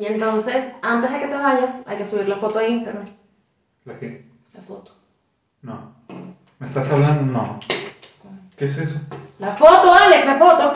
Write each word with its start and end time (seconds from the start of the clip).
Y 0.00 0.06
entonces, 0.06 0.76
antes 0.80 1.12
de 1.12 1.18
que 1.18 1.26
te 1.26 1.36
vayas, 1.36 1.86
hay 1.86 1.98
que 1.98 2.06
subir 2.06 2.26
la 2.26 2.38
foto 2.38 2.58
a 2.58 2.66
Instagram. 2.66 3.04
¿La 3.84 3.98
qué? 3.98 4.24
La 4.54 4.62
foto. 4.62 4.92
No. 5.60 5.92
¿Me 6.58 6.66
estás 6.66 6.90
hablando? 6.90 7.30
No. 7.30 7.60
¿Qué 8.56 8.64
es 8.64 8.78
eso? 8.78 8.98
La 9.38 9.52
foto, 9.52 9.92
Alex, 9.92 10.24
la 10.24 10.34
foto. 10.36 10.72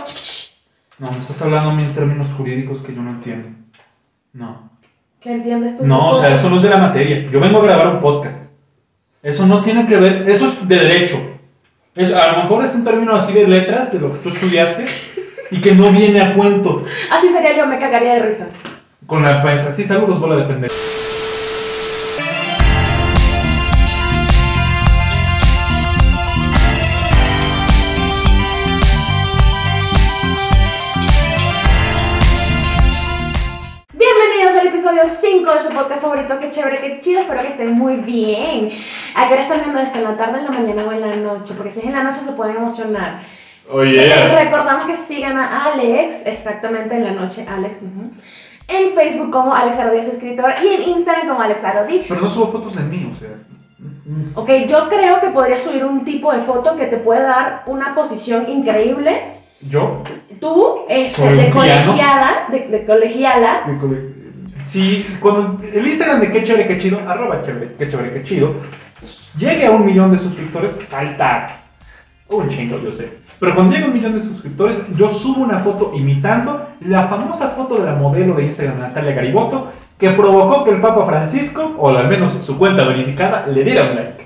No, 0.98 1.10
me 1.10 1.18
estás 1.18 1.40
hablando 1.40 1.70
a 1.70 1.74
mí 1.74 1.84
en 1.84 1.94
términos 1.94 2.26
jurídicos 2.36 2.82
que 2.82 2.94
yo 2.94 3.00
no 3.00 3.12
entiendo. 3.12 3.48
No. 4.34 4.68
¿Qué 5.20 5.32
entiendes 5.32 5.78
tú? 5.78 5.86
No, 5.86 6.10
o 6.10 6.14
sea, 6.14 6.34
eso 6.34 6.50
no 6.50 6.58
es 6.58 6.62
de 6.62 6.68
la 6.68 6.76
materia. 6.76 7.26
Yo 7.26 7.40
vengo 7.40 7.60
a 7.60 7.64
grabar 7.64 7.94
un 7.94 8.00
podcast. 8.02 8.42
Eso 9.22 9.46
no 9.46 9.62
tiene 9.62 9.86
que 9.86 9.96
ver, 9.96 10.28
eso 10.28 10.46
es 10.48 10.68
de 10.68 10.78
derecho. 10.78 11.16
Es, 11.94 12.12
a 12.12 12.30
lo 12.30 12.42
mejor 12.42 12.62
es 12.62 12.74
un 12.74 12.84
término 12.84 13.16
así 13.16 13.32
de 13.32 13.48
letras, 13.48 13.90
de 13.90 14.00
lo 14.00 14.12
que 14.12 14.18
tú 14.18 14.28
estudiaste, 14.28 14.84
y 15.50 15.62
que 15.62 15.74
no 15.74 15.90
viene 15.92 16.20
a 16.20 16.34
cuento. 16.34 16.84
Así 17.10 17.30
sería 17.30 17.56
yo, 17.56 17.66
me 17.66 17.78
cagaría 17.78 18.16
de 18.16 18.26
risa. 18.26 18.50
Con 19.14 19.22
la 19.22 19.40
prensa. 19.40 19.72
Sí, 19.72 19.84
saludos, 19.84 20.18
bola 20.18 20.34
de 20.34 20.42
pendejo. 20.42 20.74
Bienvenidos 33.92 34.60
al 34.60 34.66
episodio 34.66 35.02
5 35.06 35.52
de 35.52 35.60
su 35.60 35.68
podcast 35.68 36.02
favorito. 36.02 36.40
Qué 36.40 36.50
chévere, 36.50 36.80
qué 36.80 36.98
chido. 36.98 37.20
Espero 37.20 37.40
que 37.40 37.46
estén 37.46 37.70
muy 37.74 37.98
bien. 37.98 38.72
¿A 39.14 39.28
qué 39.28 39.34
hora 39.34 39.42
están 39.42 39.60
viendo 39.60 39.78
esto? 39.78 39.98
¿En 39.98 40.04
la 40.06 40.16
tarde, 40.16 40.40
en 40.40 40.44
la 40.46 40.50
mañana 40.50 40.86
o 40.86 40.90
en 40.90 41.00
la 41.00 41.14
noche? 41.14 41.54
Porque 41.56 41.70
si 41.70 41.78
es 41.78 41.86
en 41.86 41.92
la 41.92 42.02
noche 42.02 42.20
se 42.20 42.32
pueden 42.32 42.56
emocionar. 42.56 43.22
Oye. 43.70 44.08
Eh, 44.08 44.44
recordamos 44.44 44.86
que 44.86 44.96
sigan 44.96 45.38
a 45.38 45.66
Alex, 45.66 46.26
exactamente 46.26 46.96
en 46.96 47.04
la 47.04 47.12
noche, 47.12 47.46
Alex. 47.48 47.84
En 48.68 48.90
Facebook 48.90 49.30
como 49.30 49.54
Alex 49.54 49.78
Arodías 49.78 50.08
Escritor 50.08 50.54
y 50.62 50.68
en 50.74 50.88
Instagram 50.98 51.28
como 51.28 51.40
Alex 51.40 51.64
Arodi. 51.64 52.02
Pero 52.08 52.20
no 52.20 52.30
subo 52.30 52.52
fotos 52.52 52.76
de 52.76 52.84
mí, 52.84 53.12
o 53.12 53.18
sea. 53.18 53.30
Ok, 54.34 54.50
yo 54.68 54.88
creo 54.88 55.20
que 55.20 55.28
podría 55.28 55.58
subir 55.58 55.84
un 55.84 56.04
tipo 56.04 56.32
de 56.32 56.40
foto 56.40 56.76
que 56.76 56.86
te 56.86 56.98
puede 56.98 57.22
dar 57.22 57.62
una 57.66 57.94
posición 57.94 58.48
increíble. 58.48 59.40
¿Yo? 59.60 60.02
Tú, 60.40 60.80
este, 60.88 61.36
de 61.36 61.50
colegiada, 61.50 62.46
de, 62.50 62.68
de 62.68 62.84
colegiala, 62.84 63.62
Sí, 64.62 65.04
cuando 65.20 65.60
el 65.62 65.86
Instagram 65.86 66.20
de 66.20 66.30
qué 66.30 66.42
chévere, 66.42 66.66
qué 66.66 66.78
chido, 66.78 66.98
arroba 67.06 67.42
chévere, 67.42 67.74
qué 67.78 67.86
chévere, 67.86 68.12
qué 68.14 68.22
chido, 68.22 68.54
llegue 69.36 69.66
a 69.66 69.72
un 69.72 69.84
millón 69.84 70.10
de 70.10 70.18
suscriptores, 70.18 70.72
falta 70.88 71.64
un 72.28 72.48
chingo, 72.48 72.78
yo 72.78 72.90
sé. 72.90 73.23
Pero 73.44 73.56
cuando 73.56 73.74
llegue 73.74 73.84
a 73.84 73.88
un 73.88 73.94
millón 73.94 74.14
de 74.14 74.22
suscriptores, 74.22 74.86
yo 74.96 75.10
subo 75.10 75.44
una 75.44 75.58
foto 75.58 75.92
imitando 75.94 76.66
la 76.80 77.08
famosa 77.08 77.50
foto 77.50 77.76
de 77.76 77.84
la 77.84 77.94
modelo 77.94 78.34
de 78.34 78.44
Instagram 78.44 78.78
Natalia 78.78 79.12
Gariboto, 79.12 79.68
que 79.98 80.10
provocó 80.10 80.64
que 80.64 80.70
el 80.70 80.80
Papa 80.80 81.04
Francisco, 81.04 81.74
o 81.78 81.88
al 81.90 82.08
menos 82.08 82.32
su 82.32 82.58
cuenta 82.58 82.84
verificada, 82.84 83.46
le 83.46 83.62
diera 83.62 83.90
un 83.90 83.96
like. 83.96 84.24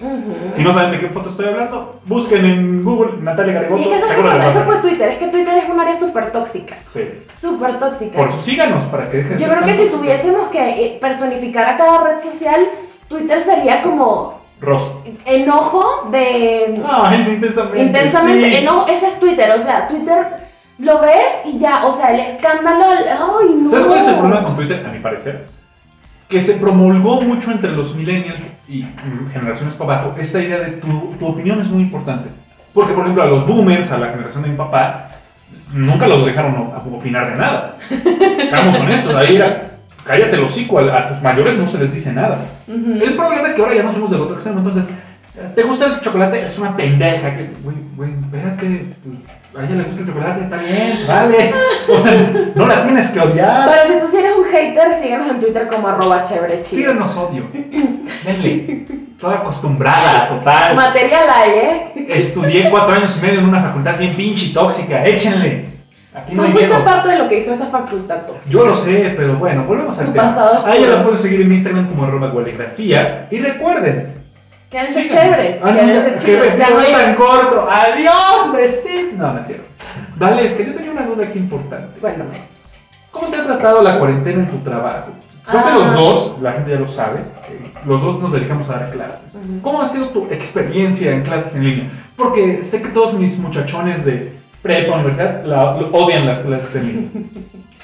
Si 0.52 0.62
no 0.62 0.72
saben 0.72 0.92
de 0.92 0.98
qué 0.98 1.08
foto 1.08 1.30
estoy 1.30 1.46
hablando, 1.46 2.00
busquen 2.06 2.44
en 2.46 2.84
Google 2.84 3.20
Natalia 3.20 3.54
Gariboto. 3.54 3.82
Y 3.82 3.86
que 3.86 3.96
eso, 3.96 4.06
seguro 4.06 4.30
a 4.30 4.46
eso 4.46 4.60
fue. 4.60 4.76
Twitter, 4.76 5.08
es 5.08 5.18
que 5.18 5.26
Twitter 5.26 5.58
es 5.58 5.68
un 5.68 5.80
área 5.80 5.96
súper 5.96 6.30
tóxica. 6.30 6.76
Sí. 6.82 7.08
Súper 7.36 7.80
tóxica. 7.80 8.16
Por 8.18 8.28
eso 8.28 8.40
síganos, 8.40 8.84
para 8.84 9.10
que 9.10 9.18
dejen 9.18 9.36
de 9.36 9.42
Yo 9.42 9.50
creo 9.50 9.64
que 9.64 9.74
si 9.74 9.88
tuviésemos 9.88 10.48
que 10.48 10.86
eh, 10.86 10.98
personificar 11.00 11.68
a 11.68 11.76
cada 11.76 12.04
red 12.04 12.20
social, 12.20 12.60
Twitter 13.08 13.40
sería 13.40 13.82
como 13.82 14.37
Ros. 14.60 15.00
enojo 15.24 16.08
de... 16.10 16.82
Ay, 16.90 17.26
intensamente. 17.30 17.82
Intensamente, 17.82 18.50
sí. 18.50 18.56
enojo, 18.56 18.86
ese 18.88 19.06
es 19.08 19.20
Twitter, 19.20 19.50
o 19.52 19.60
sea, 19.60 19.86
Twitter 19.88 20.48
lo 20.78 21.00
ves 21.00 21.42
y 21.46 21.58
ya, 21.58 21.86
o 21.86 21.92
sea, 21.92 22.14
el 22.14 22.20
escándalo, 22.20 22.86
ay, 22.90 23.54
no. 23.60 23.68
¿Sabes 23.68 23.86
cuál 23.86 23.98
es 23.98 24.08
el 24.08 24.16
problema 24.16 24.42
con 24.42 24.56
Twitter, 24.56 24.86
a 24.86 24.90
mi 24.92 24.98
parecer? 24.98 25.46
Que 26.28 26.42
se 26.42 26.54
promulgó 26.54 27.20
mucho 27.20 27.50
entre 27.50 27.72
los 27.72 27.94
millennials 27.94 28.54
y 28.68 28.84
generaciones 29.32 29.74
para 29.74 29.94
abajo 29.94 30.14
esta 30.18 30.40
idea 30.42 30.58
de 30.58 30.72
tu, 30.72 31.14
tu 31.18 31.26
opinión 31.26 31.60
es 31.60 31.68
muy 31.68 31.82
importante. 31.82 32.28
Porque, 32.74 32.92
por 32.92 33.04
ejemplo, 33.04 33.22
a 33.22 33.26
los 33.26 33.46
boomers, 33.46 33.90
a 33.92 33.98
la 33.98 34.10
generación 34.10 34.42
de 34.42 34.50
mi 34.50 34.56
papá, 34.56 35.08
nunca 35.72 36.06
los 36.06 36.24
dejaron 36.24 36.72
opinar 36.92 37.30
de 37.30 37.36
nada. 37.36 37.76
Seamos 38.50 38.78
honestos, 38.78 39.14
ahí 39.14 39.36
era, 39.36 39.67
cállate 40.08 40.34
el 40.36 40.42
hocico, 40.44 40.78
a, 40.80 40.98
a 40.98 41.08
tus 41.08 41.22
mayores 41.22 41.56
no 41.56 41.66
se 41.66 41.78
les 41.78 41.92
dice 41.94 42.12
nada. 42.12 42.38
El 42.66 43.14
problema 43.14 43.46
es 43.46 43.54
que 43.54 43.62
ahora 43.62 43.74
ya 43.74 43.82
no 43.84 43.92
somos 43.92 44.10
del 44.10 44.22
otro 44.22 44.34
extremo, 44.34 44.58
entonces, 44.58 44.86
¿te 45.54 45.62
gusta 45.62 45.86
el 45.86 46.00
chocolate? 46.00 46.46
Es 46.46 46.58
una 46.58 46.76
pendeja, 46.76 47.34
que, 47.36 47.50
güey, 47.62 47.76
güey, 47.94 48.10
espérate, 48.20 48.86
a 49.56 49.64
ella 49.64 49.74
le 49.76 49.82
gusta 49.84 50.00
el 50.02 50.08
chocolate, 50.08 50.44
está 50.44 50.56
bien, 50.56 50.98
vale. 51.06 51.54
O 51.92 51.98
sea, 51.98 52.30
no 52.54 52.66
la 52.66 52.84
tienes 52.84 53.10
que 53.10 53.20
odiar. 53.20 53.68
Pero 53.70 53.86
si 53.86 54.00
tú 54.00 54.10
sí 54.10 54.18
eres 54.18 54.36
un 54.36 54.44
hater, 54.44 54.94
síguenos 54.94 55.30
en 55.30 55.40
Twitter 55.40 55.68
como 55.68 55.88
arroba 55.88 56.24
chévere 56.24 56.62
chido. 56.62 56.92
Tíranos 56.92 57.16
odio. 57.16 57.44
Denle. 58.24 58.86
Toda 59.18 59.38
acostumbrada, 59.38 60.28
total. 60.28 60.76
Material 60.76 61.26
hay, 61.28 61.50
¿eh? 61.50 62.06
Estudié 62.10 62.70
cuatro 62.70 62.94
años 62.94 63.18
y 63.18 63.26
medio 63.26 63.40
en 63.40 63.48
una 63.48 63.60
facultad 63.60 63.98
bien 63.98 64.14
pinche 64.14 64.46
y 64.46 64.52
tóxica. 64.52 65.04
Échenle. 65.04 65.77
Aquí 66.14 66.34
no 66.34 66.44
Tú 66.44 66.50
fuiste 66.52 66.68
miedo. 66.70 66.84
parte 66.84 67.08
de 67.10 67.18
lo 67.18 67.28
que 67.28 67.38
hizo 67.38 67.52
esa 67.52 67.66
facultad 67.66 68.22
tóxica. 68.26 68.52
Yo 68.52 68.64
lo 68.66 68.74
sé, 68.74 69.14
pero 69.16 69.36
bueno, 69.36 69.64
volvemos 69.64 69.98
al 69.98 70.06
Tu 70.06 70.12
tema. 70.12 70.24
pasado 70.24 70.66
A 70.66 70.74
ella 70.76 70.88
la 70.88 71.02
pueden 71.02 71.18
seguir 71.18 71.42
en 71.42 71.52
Instagram 71.52 71.86
como 71.88 72.04
arroba. 72.04 72.32
Y 72.78 73.38
recuerden. 73.40 74.14
Chéveres, 74.70 75.60
Ah, 75.62 75.70
no, 75.70 75.80
quédense 75.80 76.10
ya, 76.10 76.16
chidos. 76.16 76.52
que 76.52 76.58
Ya 76.58 76.70
no 76.70 76.76
vestido 76.76 76.98
hay- 76.98 77.04
tan 77.04 77.14
corto. 77.14 77.68
Adiós, 77.70 78.52
besito. 78.52 79.16
No, 79.16 79.32
no 79.32 79.40
es 79.40 79.46
cierto. 79.46 79.64
Vale, 80.16 80.44
es 80.44 80.54
que 80.54 80.66
yo 80.66 80.74
tenía 80.74 80.90
una 80.90 81.02
duda 81.06 81.24
aquí 81.26 81.38
importante. 81.38 81.98
Cuéntame. 82.00 82.30
¿Cómo 83.10 83.28
te 83.28 83.36
ha 83.36 83.44
tratado 83.44 83.82
la 83.82 83.98
cuarentena 83.98 84.40
en 84.42 84.50
tu 84.50 84.58
trabajo? 84.58 85.08
Creo 85.46 85.62
que 85.62 85.68
Ah. 85.70 85.74
los 85.78 85.92
dos, 85.94 86.38
la 86.42 86.52
gente 86.52 86.72
ya 86.72 86.78
lo 86.78 86.86
sabe, 86.86 87.20
eh, 87.20 87.70
los 87.86 88.02
dos 88.02 88.20
nos 88.20 88.32
dedicamos 88.32 88.68
a 88.68 88.74
dar 88.74 88.90
clases. 88.90 89.34
Ujú. 89.36 89.60
¿Cómo 89.62 89.80
ha 89.80 89.88
sido 89.88 90.08
tu 90.10 90.26
experiencia 90.30 91.12
en 91.12 91.22
clases 91.22 91.54
en 91.54 91.64
línea? 91.64 91.90
Porque 92.16 92.62
sé 92.62 92.82
que 92.82 92.88
todos 92.90 93.14
mis 93.14 93.38
muchachones 93.38 94.04
de 94.04 94.37
prepa, 94.74 94.94
universidad, 94.96 95.44
la- 95.44 95.76
lo- 95.78 95.88
odian 95.92 96.26
las 96.26 96.38
clases 96.40 96.76
en 96.76 96.86
línea. 96.88 97.10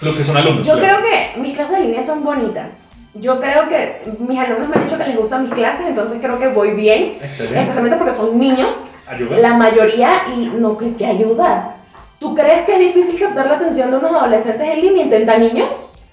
Los 0.01 0.17
que 0.17 0.25
son 0.25 0.37
alumnos. 0.37 0.67
Yo 0.67 0.75
claro. 0.79 0.99
creo 0.99 1.11
que 1.11 1.41
mis 1.41 1.55
clases 1.55 1.79
de 1.79 1.85
línea 1.85 2.03
son 2.03 2.23
bonitas. 2.25 2.73
Yo 3.15 3.41
creo 3.41 3.69
que 3.69 4.03
mis 4.19 4.39
alumnos 4.39 4.69
me 4.69 4.77
han 4.77 4.85
dicho 4.85 4.99
que 4.99 5.05
les 5.07 5.17
gustan 5.17 5.45
mis 5.45 5.53
clases, 5.55 5.87
entonces 5.87 6.19
creo 6.21 6.39
que 6.39 6.49
voy 6.49 6.75
bien. 6.75 7.17
Excelente. 7.23 7.61
Especialmente 7.61 7.97
porque 7.97 8.13
son 8.13 8.39
niños, 8.39 8.71
Ayuda. 9.07 9.37
la 9.37 9.55
mayoría, 9.55 10.11
y 10.37 10.47
no, 10.59 10.77
que, 10.77 10.95
que 10.97 11.07
ayuda. 11.07 11.77
¿Tú 12.19 12.35
crees 12.35 12.63
que 12.63 12.73
es 12.75 12.79
difícil 12.81 13.21
captar 13.21 13.47
la 13.47 13.55
atención 13.57 13.91
de 13.91 13.99
unos 13.99 14.13
adolescentes 14.13 14.67
en 14.69 14.81
línea? 14.81 15.05
¿Intenta 15.05 15.39
niños? 15.39 15.69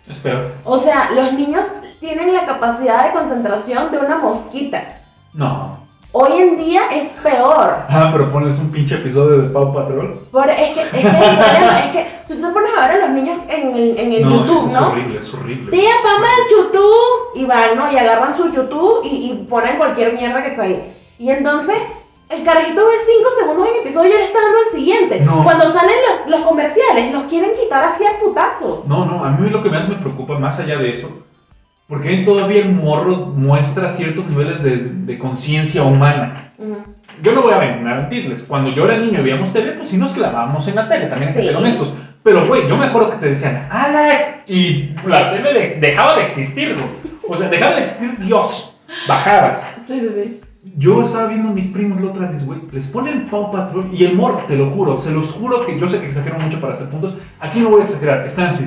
Espero. 0.10 0.42
O 0.64 0.78
sea, 0.78 1.10
los 1.12 1.34
niños 1.34 1.64
tienen 2.00 2.34
la 2.34 2.46
capacidad 2.46 3.06
de 3.08 3.14
concentración 3.14 3.92
de 3.92 3.98
una 3.98 4.18
mosquita. 4.18 4.84
No. 5.34 5.80
Hoy 6.14 6.42
en 6.42 6.58
día 6.58 6.82
es 6.94 7.20
peor. 7.24 7.86
Ah, 7.88 8.10
pero 8.12 8.30
pones 8.30 8.60
un 8.60 8.70
pinche 8.70 8.96
episodio 8.96 9.38
de 9.38 9.50
Pau 9.50 9.74
Patrol. 9.74 10.20
Por, 10.30 10.50
es 10.50 10.70
que 10.72 10.82
ese 10.82 11.08
es 11.08 11.14
el 11.14 11.38
problema. 11.38 11.80
Es 11.80 11.92
que 11.92 12.08
si 12.26 12.36
tú 12.36 12.48
te 12.48 12.54
pones 12.54 12.72
a 12.78 12.88
ver 12.88 13.02
a 13.02 13.08
los 13.08 13.10
niños 13.12 13.40
en 13.48 13.74
el, 13.74 13.98
en 13.98 14.14
el 14.14 14.24
no, 14.24 14.30
YouTube, 14.30 14.58
eso 14.58 14.68
es 14.68 14.74
¿no? 14.74 14.90
horrible, 14.90 15.20
es 15.22 15.34
horrible. 15.34 15.72
Tía, 15.72 15.94
mamá, 16.04 16.28
el 16.38 16.58
YouTube. 16.58 17.32
Y 17.36 17.46
van, 17.46 17.78
¿no? 17.78 17.90
Y 17.90 17.98
agarran 17.98 18.36
su 18.36 18.52
YouTube 18.52 19.02
y, 19.06 19.32
y 19.32 19.48
ponen 19.50 19.78
cualquier 19.78 20.12
mierda 20.14 20.42
que 20.42 20.50
está 20.50 20.64
ahí. 20.64 20.94
Y 21.18 21.30
entonces, 21.30 21.78
el 22.28 22.44
carajito 22.44 22.86
ve 22.88 22.94
5 23.00 23.30
segundos 23.40 23.68
en 23.70 23.82
episodio 23.82 24.10
y 24.10 24.14
ya 24.14 24.20
le 24.20 24.26
está 24.26 24.42
dando 24.42 24.60
el 24.60 24.68
siguiente. 24.68 25.22
No. 25.22 25.44
Cuando 25.46 25.66
salen 25.70 25.96
los, 26.10 26.28
los 26.28 26.42
comerciales, 26.42 27.14
los 27.14 27.24
quieren 27.24 27.52
quitar 27.58 27.86
así 27.86 28.04
a 28.06 28.20
putazos. 28.20 28.86
No, 28.86 29.06
no, 29.06 29.24
a 29.24 29.32
mí 29.32 29.50
lo 29.50 29.64
que 29.64 29.70
más 29.70 29.88
me 29.88 29.96
preocupa, 29.96 30.38
más 30.38 30.60
allá 30.60 30.78
de 30.78 30.92
eso, 30.92 31.10
porque 31.92 32.20
todavía 32.20 32.62
el 32.62 32.72
morro 32.72 33.18
muestra 33.36 33.90
ciertos 33.90 34.28
niveles 34.30 34.64
de, 34.64 34.78
de 34.78 35.20
conciencia 35.20 35.84
humana. 35.84 36.48
Ujú. 36.58 36.78
Yo 37.22 37.34
no 37.34 37.42
voy 37.42 37.52
a 37.54 37.58
mentirles. 37.58 38.44
Cuando 38.44 38.70
yo 38.72 38.86
era 38.86 38.98
niño 38.98 39.20
y 39.20 39.24
veíamos 39.24 39.52
tele, 39.52 39.74
pues 39.74 39.90
sí 39.90 39.98
nos 39.98 40.12
clavábamos 40.12 40.66
en 40.70 40.76
la 40.76 40.88
tele, 40.88 41.08
también 41.08 41.28
hay 41.30 41.36
que 41.36 41.42
Sí. 41.42 41.48
ser 41.50 41.58
honestos. 41.58 41.98
Pero, 42.24 42.48
güey, 42.48 42.66
yo 42.70 42.78
me 42.78 42.86
acuerdo 42.86 43.10
que 43.10 43.18
te 43.18 43.26
decían, 43.32 43.68
Alex, 43.70 44.38
y 44.48 44.92
la 45.06 45.30
tele 45.32 45.52
de- 45.54 45.80
dejaba 45.82 46.16
de 46.16 46.24
existir, 46.24 46.74
güey. 46.76 46.86
O 47.28 47.36
sea, 47.36 47.50
dejaba 47.50 47.76
de 47.76 47.82
existir 47.82 48.18
Dios. 48.20 48.80
Bajabas. 49.10 49.76
Sí, 49.86 50.00
sí, 50.00 50.08
sí. 50.16 50.42
Yo 50.78 51.02
estaba 51.02 51.28
viendo 51.28 51.50
a 51.50 51.52
mis 51.54 51.68
primos 51.68 52.00
la 52.00 52.08
otra 52.12 52.28
vez, 52.28 52.46
güey. 52.46 52.62
Les 52.72 52.88
ponen 52.88 53.30
Paw 53.30 53.52
Patrol 53.52 53.90
y 53.92 54.06
el 54.06 54.16
morro, 54.16 54.46
te 54.48 54.56
lo 54.56 54.70
juro, 54.70 54.98
se 54.98 55.12
los 55.12 55.32
juro 55.34 55.66
que 55.66 55.78
yo 55.78 55.90
sé 55.90 56.00
que 56.00 56.08
exagero 56.08 56.38
mucho 56.40 56.62
para 56.62 56.74
hacer 56.74 56.88
puntos. 56.88 57.16
Aquí 57.40 57.60
no 57.60 57.70
voy 57.70 57.82
a 57.82 57.84
exagerar, 57.84 58.26
están 58.26 58.46
así. 58.48 58.66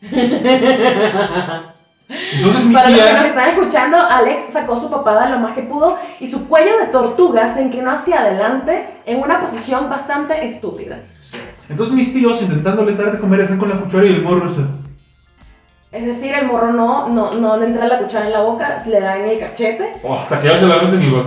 Entonces 2.08 2.64
mi 2.64 2.72
Para 2.74 2.88
los 2.88 2.98
que 2.98 3.04
nos 3.04 3.20
tía. 3.20 3.26
están 3.28 3.48
escuchando, 3.50 3.98
Alex 3.98 4.44
sacó 4.44 4.78
su 4.80 4.90
papada 4.90 5.28
lo 5.28 5.38
más 5.40 5.54
que 5.54 5.62
pudo 5.62 5.98
y 6.20 6.26
su 6.28 6.48
cuello 6.48 6.78
de 6.78 6.86
tortuga 6.86 7.48
se 7.48 7.62
inclinó 7.62 7.90
hacia 7.90 8.20
adelante 8.20 8.86
en 9.06 9.20
una 9.20 9.40
posición 9.40 9.90
bastante 9.90 10.46
estúpida. 10.46 11.00
Entonces 11.68 11.94
mis 11.94 12.12
tíos 12.14 12.40
intentándoles 12.42 12.98
dar 12.98 13.10
de 13.12 13.18
comer 13.18 13.40
están 13.40 13.58
con 13.58 13.68
la 13.70 13.80
cuchara 13.80 14.04
y 14.04 14.14
el 14.14 14.22
morro 14.22 14.48
está. 14.48 14.62
Es 15.90 16.04
decir, 16.06 16.34
el 16.34 16.46
morro 16.46 16.72
no, 16.72 17.08
no, 17.08 17.34
no 17.34 17.56
le 17.56 17.66
entra 17.66 17.86
la 17.88 17.98
cuchara 17.98 18.26
en 18.26 18.32
la 18.32 18.40
boca, 18.40 18.78
le 18.86 19.00
da 19.00 19.16
en 19.18 19.28
el 19.30 19.38
cachete. 19.38 19.94
Oh, 20.02 20.14
hasta 20.14 20.38
que 20.38 20.48
se 20.50 20.60
la 20.66 20.82
meten 20.82 21.02
y 21.02 21.10
va. 21.10 21.24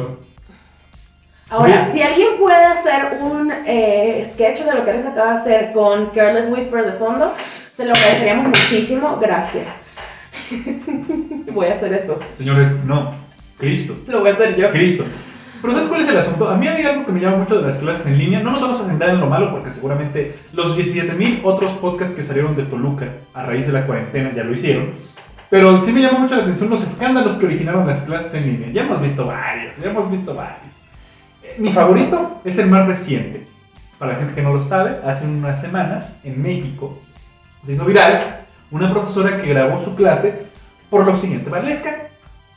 Ahora, 1.49 1.67
Bien. 1.67 1.83
si 1.83 2.01
alguien 2.03 2.37
puede 2.39 2.63
hacer 2.63 3.17
un 3.21 3.51
eh, 3.65 4.23
sketch 4.23 4.59
de 4.59 4.73
lo 4.75 4.85
que 4.85 4.91
Alex 4.91 5.07
acaba 5.07 5.31
de 5.31 5.35
hacer 5.35 5.71
con 5.73 6.07
Careless 6.11 6.47
Whisper 6.49 6.85
de 6.85 6.91
fondo, 6.93 7.33
se 7.71 7.85
lo 7.85 7.93
agradeceríamos 7.93 8.45
muchísimo. 8.47 9.17
Gracias. 9.19 9.81
Voy 11.53 11.67
a 11.67 11.73
hacer 11.73 11.93
eso. 11.93 12.19
Señores, 12.33 12.77
no. 12.85 13.11
Cristo. 13.57 13.97
Lo 14.07 14.21
voy 14.21 14.29
a 14.29 14.33
hacer 14.33 14.55
yo. 14.55 14.71
Cristo. 14.71 15.05
Pero 15.61 15.73
¿sabes 15.73 15.89
cuál 15.89 16.01
es 16.01 16.07
el 16.07 16.17
asunto? 16.17 16.47
A 16.47 16.55
mí 16.55 16.67
hay 16.67 16.85
algo 16.85 17.05
que 17.05 17.11
me 17.11 17.19
llama 17.19 17.37
mucho 17.37 17.59
de 17.59 17.67
las 17.67 17.79
clases 17.79 18.07
en 18.07 18.17
línea. 18.17 18.39
No 18.39 18.51
nos 18.51 18.61
vamos 18.61 18.79
a 18.79 18.85
sentar 18.85 19.09
en 19.09 19.19
lo 19.19 19.27
malo 19.27 19.51
porque 19.51 19.71
seguramente 19.71 20.35
los 20.53 20.79
17.000 20.79 21.41
otros 21.43 21.73
podcasts 21.73 22.15
que 22.15 22.23
salieron 22.23 22.55
de 22.55 22.63
Toluca 22.63 23.07
a 23.33 23.43
raíz 23.43 23.67
de 23.67 23.73
la 23.73 23.85
cuarentena 23.85 24.31
ya 24.33 24.43
lo 24.45 24.53
hicieron. 24.53 24.91
Pero 25.49 25.81
sí 25.81 25.91
me 25.91 26.01
llama 26.01 26.19
mucho 26.19 26.35
la 26.37 26.43
atención 26.43 26.69
los 26.69 26.83
escándalos 26.83 27.35
que 27.35 27.47
originaron 27.47 27.85
las 27.85 28.03
clases 28.03 28.35
en 28.35 28.45
línea. 28.45 28.69
Ya 28.71 28.83
hemos 28.83 29.01
visto 29.01 29.25
varios, 29.25 29.73
ya 29.83 29.89
hemos 29.89 30.09
visto 30.09 30.33
varios. 30.33 30.61
Eh, 31.43 31.55
Mi 31.57 31.73
favorito 31.73 32.39
es 32.45 32.57
el 32.59 32.69
más 32.69 32.87
reciente. 32.87 33.45
Para 33.97 34.13
la 34.13 34.19
gente 34.19 34.35
que 34.35 34.41
no 34.41 34.53
lo 34.53 34.61
sabe, 34.61 34.97
hace 35.05 35.25
unas 35.25 35.59
semanas 35.59 36.15
en 36.23 36.41
México 36.41 37.01
se 37.63 37.73
hizo 37.73 37.83
viral 37.83 38.45
una 38.71 38.89
profesora 38.91 39.37
que 39.37 39.47
grabó 39.49 39.79
su 39.79 39.95
clase 39.95 40.45
por 40.89 41.05
lo 41.05 41.15
siguiente. 41.15 41.49
Valesca, 41.49 42.07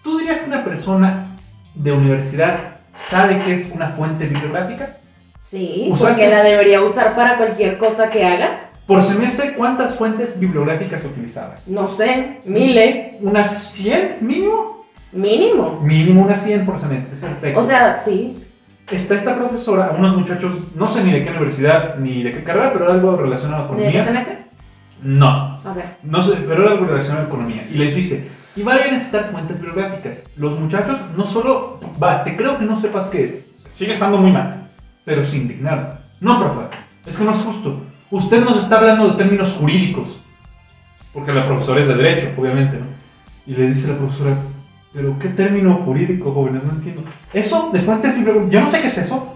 ¿tú 0.02 0.18
dirías 0.18 0.40
que 0.40 0.50
una 0.50 0.64
persona 0.64 1.36
de 1.74 1.92
universidad 1.92 2.76
sabe 2.94 3.42
qué 3.44 3.54
es 3.54 3.72
una 3.74 3.88
fuente 3.88 4.26
bibliográfica? 4.26 4.96
Sí, 5.40 5.88
¿Usaste? 5.90 6.24
porque 6.24 6.36
la 6.36 6.42
debería 6.42 6.82
usar 6.82 7.16
para 7.16 7.36
cualquier 7.36 7.78
cosa 7.78 8.10
que 8.10 8.24
haga. 8.24 8.70
Por 8.86 9.02
semestre, 9.02 9.54
¿cuántas 9.54 9.96
fuentes 9.96 10.38
bibliográficas 10.38 11.04
utilizabas? 11.04 11.66
No 11.68 11.88
sé, 11.88 12.40
miles, 12.44 13.12
¿Unas 13.20 13.72
100 13.72 14.18
mínimo? 14.20 14.86
mínimo. 15.12 15.80
Mínimo 15.82 16.22
unas 16.22 16.42
100 16.42 16.64
por 16.66 16.78
semestre, 16.78 17.18
perfecto. 17.18 17.60
O 17.60 17.64
sea, 17.64 17.96
sí. 17.96 18.44
está 18.90 19.14
esta 19.14 19.36
profesora, 19.36 19.94
unos 19.96 20.16
muchachos, 20.16 20.56
no 20.74 20.88
sé 20.88 21.04
ni 21.04 21.12
de 21.12 21.22
qué 21.22 21.30
universidad 21.30 21.96
ni 21.96 22.22
de 22.22 22.32
qué 22.32 22.44
carrera, 22.44 22.72
pero 22.72 22.90
algo 22.90 23.16
relacionado 23.16 23.68
con 23.68 23.78
¿De 23.78 23.90
qué 23.90 24.02
semestre? 24.04 24.38
No, 25.02 25.51
Ok. 25.64 25.78
no 26.02 26.22
sé, 26.22 26.38
pero 26.46 26.62
era 26.62 26.72
algo 26.72 26.86
relacionado 26.86 27.24
a 27.24 27.28
economía. 27.28 27.66
Y 27.72 27.78
les 27.78 27.94
dice, 27.94 28.28
y 28.54 28.62
van 28.62 28.78
a 28.78 28.90
necesitar 28.90 29.30
fuentes 29.30 29.60
bibliográficas. 29.60 30.28
Los 30.36 30.58
muchachos 30.58 31.06
no 31.16 31.24
solo, 31.24 31.80
va, 32.02 32.24
te 32.24 32.36
creo 32.36 32.58
que 32.58 32.64
no 32.64 32.76
sepas 32.76 33.06
qué 33.06 33.24
es, 33.24 33.44
sigue 33.54 33.92
estando 33.92 34.18
muy 34.18 34.32
mal, 34.32 34.68
pero 35.04 35.24
se 35.24 35.38
indignaron. 35.38 35.88
No, 36.20 36.38
profe, 36.38 36.76
es 37.06 37.16
que 37.16 37.24
no 37.24 37.30
es 37.30 37.42
justo. 37.42 37.82
Usted 38.10 38.44
nos 38.44 38.56
está 38.56 38.76
hablando 38.76 39.08
de 39.08 39.16
términos 39.16 39.56
jurídicos. 39.58 40.22
Porque 41.12 41.32
la 41.32 41.44
profesora 41.44 41.80
es 41.80 41.88
de 41.88 41.94
derecho, 41.94 42.30
obviamente, 42.38 42.78
¿no? 42.78 42.86
Y 43.46 43.54
le 43.54 43.68
dice 43.68 43.92
la 43.92 43.98
profesora, 43.98 44.36
pero 44.92 45.18
¿qué 45.18 45.28
término 45.28 45.74
jurídico, 45.84 46.32
jóvenes? 46.32 46.64
No 46.64 46.72
entiendo. 46.72 47.02
Eso 47.32 47.70
de 47.72 47.80
fuentes 47.80 48.14
bibliográficas, 48.14 48.52
yo 48.52 48.60
no 48.60 48.70
sé 48.70 48.80
qué 48.80 48.86
es 48.86 48.98
eso. 48.98 49.34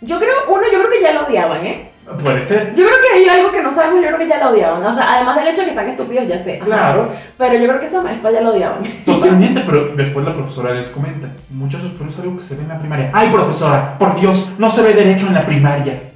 Yo 0.00 0.18
creo, 0.18 0.34
uno, 0.48 0.62
yo 0.72 0.78
creo 0.80 0.90
que 0.90 1.02
ya 1.02 1.12
lo 1.12 1.26
odiaban, 1.26 1.64
¿eh? 1.66 1.91
Puede 2.22 2.42
ser. 2.42 2.74
Yo 2.74 2.84
creo 2.84 2.98
que 3.00 3.18
hay 3.18 3.28
algo 3.28 3.52
que 3.52 3.62
no 3.62 3.72
sabemos, 3.72 4.02
yo 4.02 4.08
creo 4.08 4.18
que 4.18 4.28
ya 4.28 4.42
lo 4.42 4.50
odiaban. 4.50 4.84
O 4.84 4.92
sea, 4.92 5.14
además 5.14 5.36
del 5.36 5.48
hecho 5.48 5.58
de 5.58 5.64
que 5.64 5.70
están 5.70 5.88
estúpidos, 5.88 6.26
ya 6.26 6.38
sé. 6.38 6.56
Ajá. 6.56 6.64
Claro. 6.64 7.12
Pero 7.38 7.54
yo 7.54 7.68
creo 7.68 7.80
que 7.80 7.86
esa 7.86 8.02
maestra 8.02 8.32
ya 8.32 8.40
lo 8.40 8.50
odiaban. 8.50 8.82
Totalmente, 9.06 9.62
pero 9.64 9.94
después 9.94 10.26
la 10.26 10.34
profesora 10.34 10.74
les 10.74 10.90
comenta, 10.90 11.28
muchachos, 11.50 11.92
pero 11.96 12.10
es 12.10 12.18
algo 12.18 12.36
que 12.36 12.44
se 12.44 12.56
ve 12.56 12.62
en 12.62 12.68
la 12.68 12.78
primaria. 12.78 13.10
¡Ay, 13.14 13.30
profesora! 13.30 13.96
Por 13.98 14.20
Dios, 14.20 14.56
no 14.58 14.68
se 14.68 14.82
ve 14.82 14.94
derecho 14.94 15.28
en 15.28 15.34
la 15.34 15.46
primaria. 15.46 16.12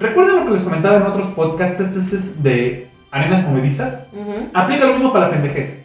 ¿Recuerdan 0.00 0.36
lo 0.36 0.46
que 0.46 0.52
les 0.52 0.62
comentaba 0.62 0.96
en 0.96 1.02
otros 1.02 1.28
podcasts 1.28 1.80
este 1.80 1.98
es 2.16 2.42
de 2.42 2.90
arenas 3.10 3.46
movedizas? 3.46 4.00
Aplica 4.52 4.86
lo 4.86 4.94
mismo 4.94 5.12
para 5.12 5.26
la 5.26 5.32
pendejez. 5.32 5.84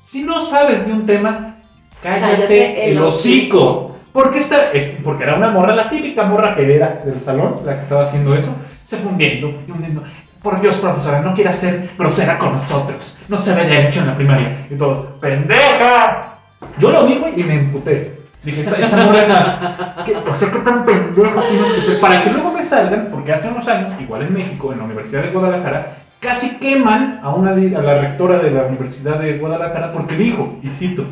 Si 0.00 0.24
no 0.24 0.40
sabes 0.40 0.86
de 0.86 0.92
un 0.92 1.06
tema, 1.06 1.56
cállate, 2.02 2.36
Cállate 2.36 2.90
el 2.90 2.98
el 2.98 3.02
hocico. 3.04 3.93
Porque 4.14 4.38
esta 4.38 4.70
es 4.72 5.00
porque 5.02 5.24
era 5.24 5.34
una 5.34 5.50
morra, 5.50 5.74
la 5.74 5.90
típica 5.90 6.22
morra 6.22 6.54
pedera 6.54 7.00
del 7.04 7.20
salón, 7.20 7.56
la 7.66 7.74
que 7.74 7.82
estaba 7.82 8.04
haciendo 8.04 8.32
eso, 8.36 8.54
se 8.84 8.96
fue 8.96 9.10
hundiendo 9.10 9.48
y 9.66 9.72
hundiendo. 9.72 10.04
Por 10.40 10.60
Dios, 10.60 10.76
profesora, 10.76 11.18
no 11.20 11.34
quiera 11.34 11.52
ser 11.52 11.90
grosera 11.98 12.38
con 12.38 12.52
nosotros. 12.52 13.22
No 13.28 13.40
se 13.40 13.54
ve 13.56 13.64
derecho 13.64 14.00
en 14.00 14.06
la 14.06 14.14
primaria. 14.14 14.66
Y 14.70 14.76
todos, 14.76 15.04
¡pendeja! 15.20 16.34
Yo 16.78 16.90
lo 16.92 17.06
vi, 17.06 17.20
y 17.36 17.42
me 17.42 17.54
emputé. 17.54 18.20
Dije, 18.44 18.60
esta, 18.60 18.76
esta 18.76 18.96
morra 18.98 20.04
¿qué- 20.04 20.16
O 20.16 20.34
sea, 20.34 20.50
¿qué 20.52 20.58
tan 20.58 20.84
pendejo 20.84 21.42
tienes 21.50 21.72
que 21.72 21.80
ser? 21.82 22.00
Para 22.00 22.22
que 22.22 22.30
luego 22.30 22.52
me 22.52 22.62
salgan, 22.62 23.08
porque 23.10 23.32
hace 23.32 23.48
unos 23.48 23.66
años, 23.66 23.92
igual 24.00 24.22
en 24.22 24.32
México, 24.32 24.70
en 24.72 24.78
la 24.78 24.84
Universidad 24.84 25.22
de 25.22 25.30
Guadalajara, 25.30 25.96
casi 26.20 26.60
queman 26.60 27.18
a, 27.20 27.30
una, 27.34 27.50
a 27.50 27.82
la 27.82 27.94
rectora 28.00 28.38
de 28.38 28.52
la 28.52 28.62
Universidad 28.62 29.18
de 29.18 29.38
Guadalajara 29.38 29.92
porque 29.92 30.14
dijo, 30.14 30.58
y 30.62 30.68
cito, 30.68 31.04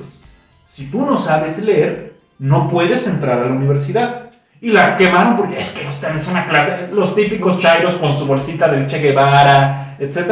si 0.62 0.88
tú 0.90 1.04
no 1.04 1.16
sabes 1.16 1.58
leer, 1.64 2.11
no 2.42 2.68
puedes 2.68 3.06
entrar 3.06 3.38
a 3.38 3.44
la 3.46 3.52
universidad. 3.52 4.22
Y 4.60 4.70
la 4.70 4.96
quemaron 4.96 5.36
porque 5.36 5.58
es 5.60 5.70
que 5.72 5.86
usted 5.88 6.14
es 6.16 6.28
una 6.28 6.46
clase, 6.46 6.88
los 6.92 7.14
típicos 7.14 7.58
chairos 7.58 7.94
con 7.96 8.12
su 8.16 8.26
bolsita 8.26 8.68
del 8.68 8.86
Che 8.86 8.98
Guevara, 8.98 9.96
etc. 9.98 10.30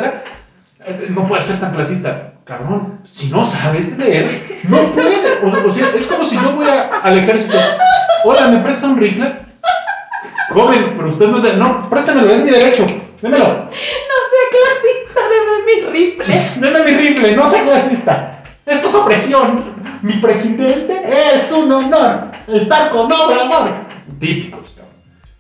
No 1.11 1.27
puede 1.27 1.43
ser 1.43 1.59
tan 1.61 1.73
clasista. 1.73 2.33
Cabrón, 2.45 3.01
si 3.05 3.29
no 3.31 3.45
sabes 3.45 3.97
leer, 3.99 4.31
no 4.69 4.91
puede. 4.91 5.39
O, 5.45 5.67
o 5.67 5.71
sea, 5.71 5.89
es 5.97 6.07
como 6.07 6.25
si 6.25 6.37
yo 6.37 6.53
voy 6.55 6.69
a- 6.69 7.01
al 7.03 7.19
ejército. 7.19 7.57
Hola, 8.25 8.49
¿me 8.49 8.59
presta 8.59 8.87
un 8.89 8.99
rifle? 8.99 9.35
Joven, 10.51 10.95
pero 10.97 11.09
usted 11.11 11.29
no 11.29 11.37
es 11.37 11.43
de... 11.45 11.57
No, 11.57 11.89
préstamelo, 11.89 12.33
es 12.33 12.43
mi 12.45 12.51
derecho. 12.51 12.85
Démelo. 13.23 13.47
No 13.47 13.71
sea 13.71 14.47
clasista, 14.51 15.21
deme 15.31 15.65
mi 15.65 15.93
rifle. 15.93 16.41
Deme 16.61 16.85
mi 16.85 16.91
rifle, 17.09 17.37
no 17.37 17.47
sea 17.47 17.63
clasista. 17.63 18.40
Esto 18.71 18.89
es 18.89 18.95
opresión. 18.95 19.75
Mi 20.03 20.15
presidente 20.15 21.03
es 21.35 21.51
un 21.53 21.71
honor. 21.73 22.31
Estar 22.47 22.91
con 22.91 23.07
Obrador. 23.13 23.71
Típicos, 24.19 24.75
cabrón. 24.77 24.95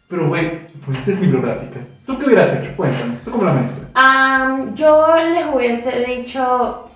Pero, 0.08 0.28
güey, 0.28 0.66
fuentes 0.84 1.20
bibliográficas. 1.20 1.82
¿Tú 2.06 2.18
qué 2.18 2.26
hubieras 2.26 2.52
hecho? 2.56 2.72
Cuéntame. 2.76 3.14
Tú 3.24 3.30
como 3.30 3.44
la 3.44 3.52
maestra. 3.52 3.88
Am, 3.94 4.74
yo 4.74 5.14
les 5.16 5.46
hubiese 5.46 6.04
dicho, 6.04 6.88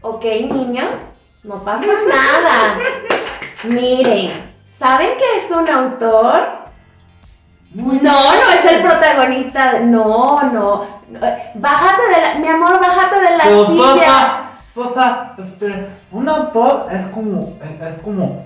ok 0.00 0.24
niños, 0.50 0.98
no 1.42 1.62
pasa 1.64 1.86
nada. 2.08 2.78
Miren, 3.64 4.30
¿saben 4.68 5.10
que 5.18 5.38
es 5.38 5.50
un 5.50 5.68
autor? 5.68 6.62
No, 7.74 7.92
no 7.92 8.50
es 8.54 8.64
el 8.72 8.82
protagonista. 8.82 9.72
de- 9.72 9.80
No, 9.86 10.42
no. 10.52 11.02
Bájate 11.56 12.02
de 12.14 12.20
la. 12.22 12.34
Mi 12.36 12.48
amor, 12.48 12.78
bájate 12.80 13.16
de 13.20 13.36
la 13.36 13.44
Pero, 13.44 13.66
silla. 13.66 14.41
Papá, 14.74 15.34
papá, 15.36 15.42
espera, 15.42 15.76
un 16.10 16.28
autor 16.28 16.86
es 16.90 17.06
como, 17.08 17.58
es, 17.62 17.94
es 17.94 18.00
como, 18.02 18.44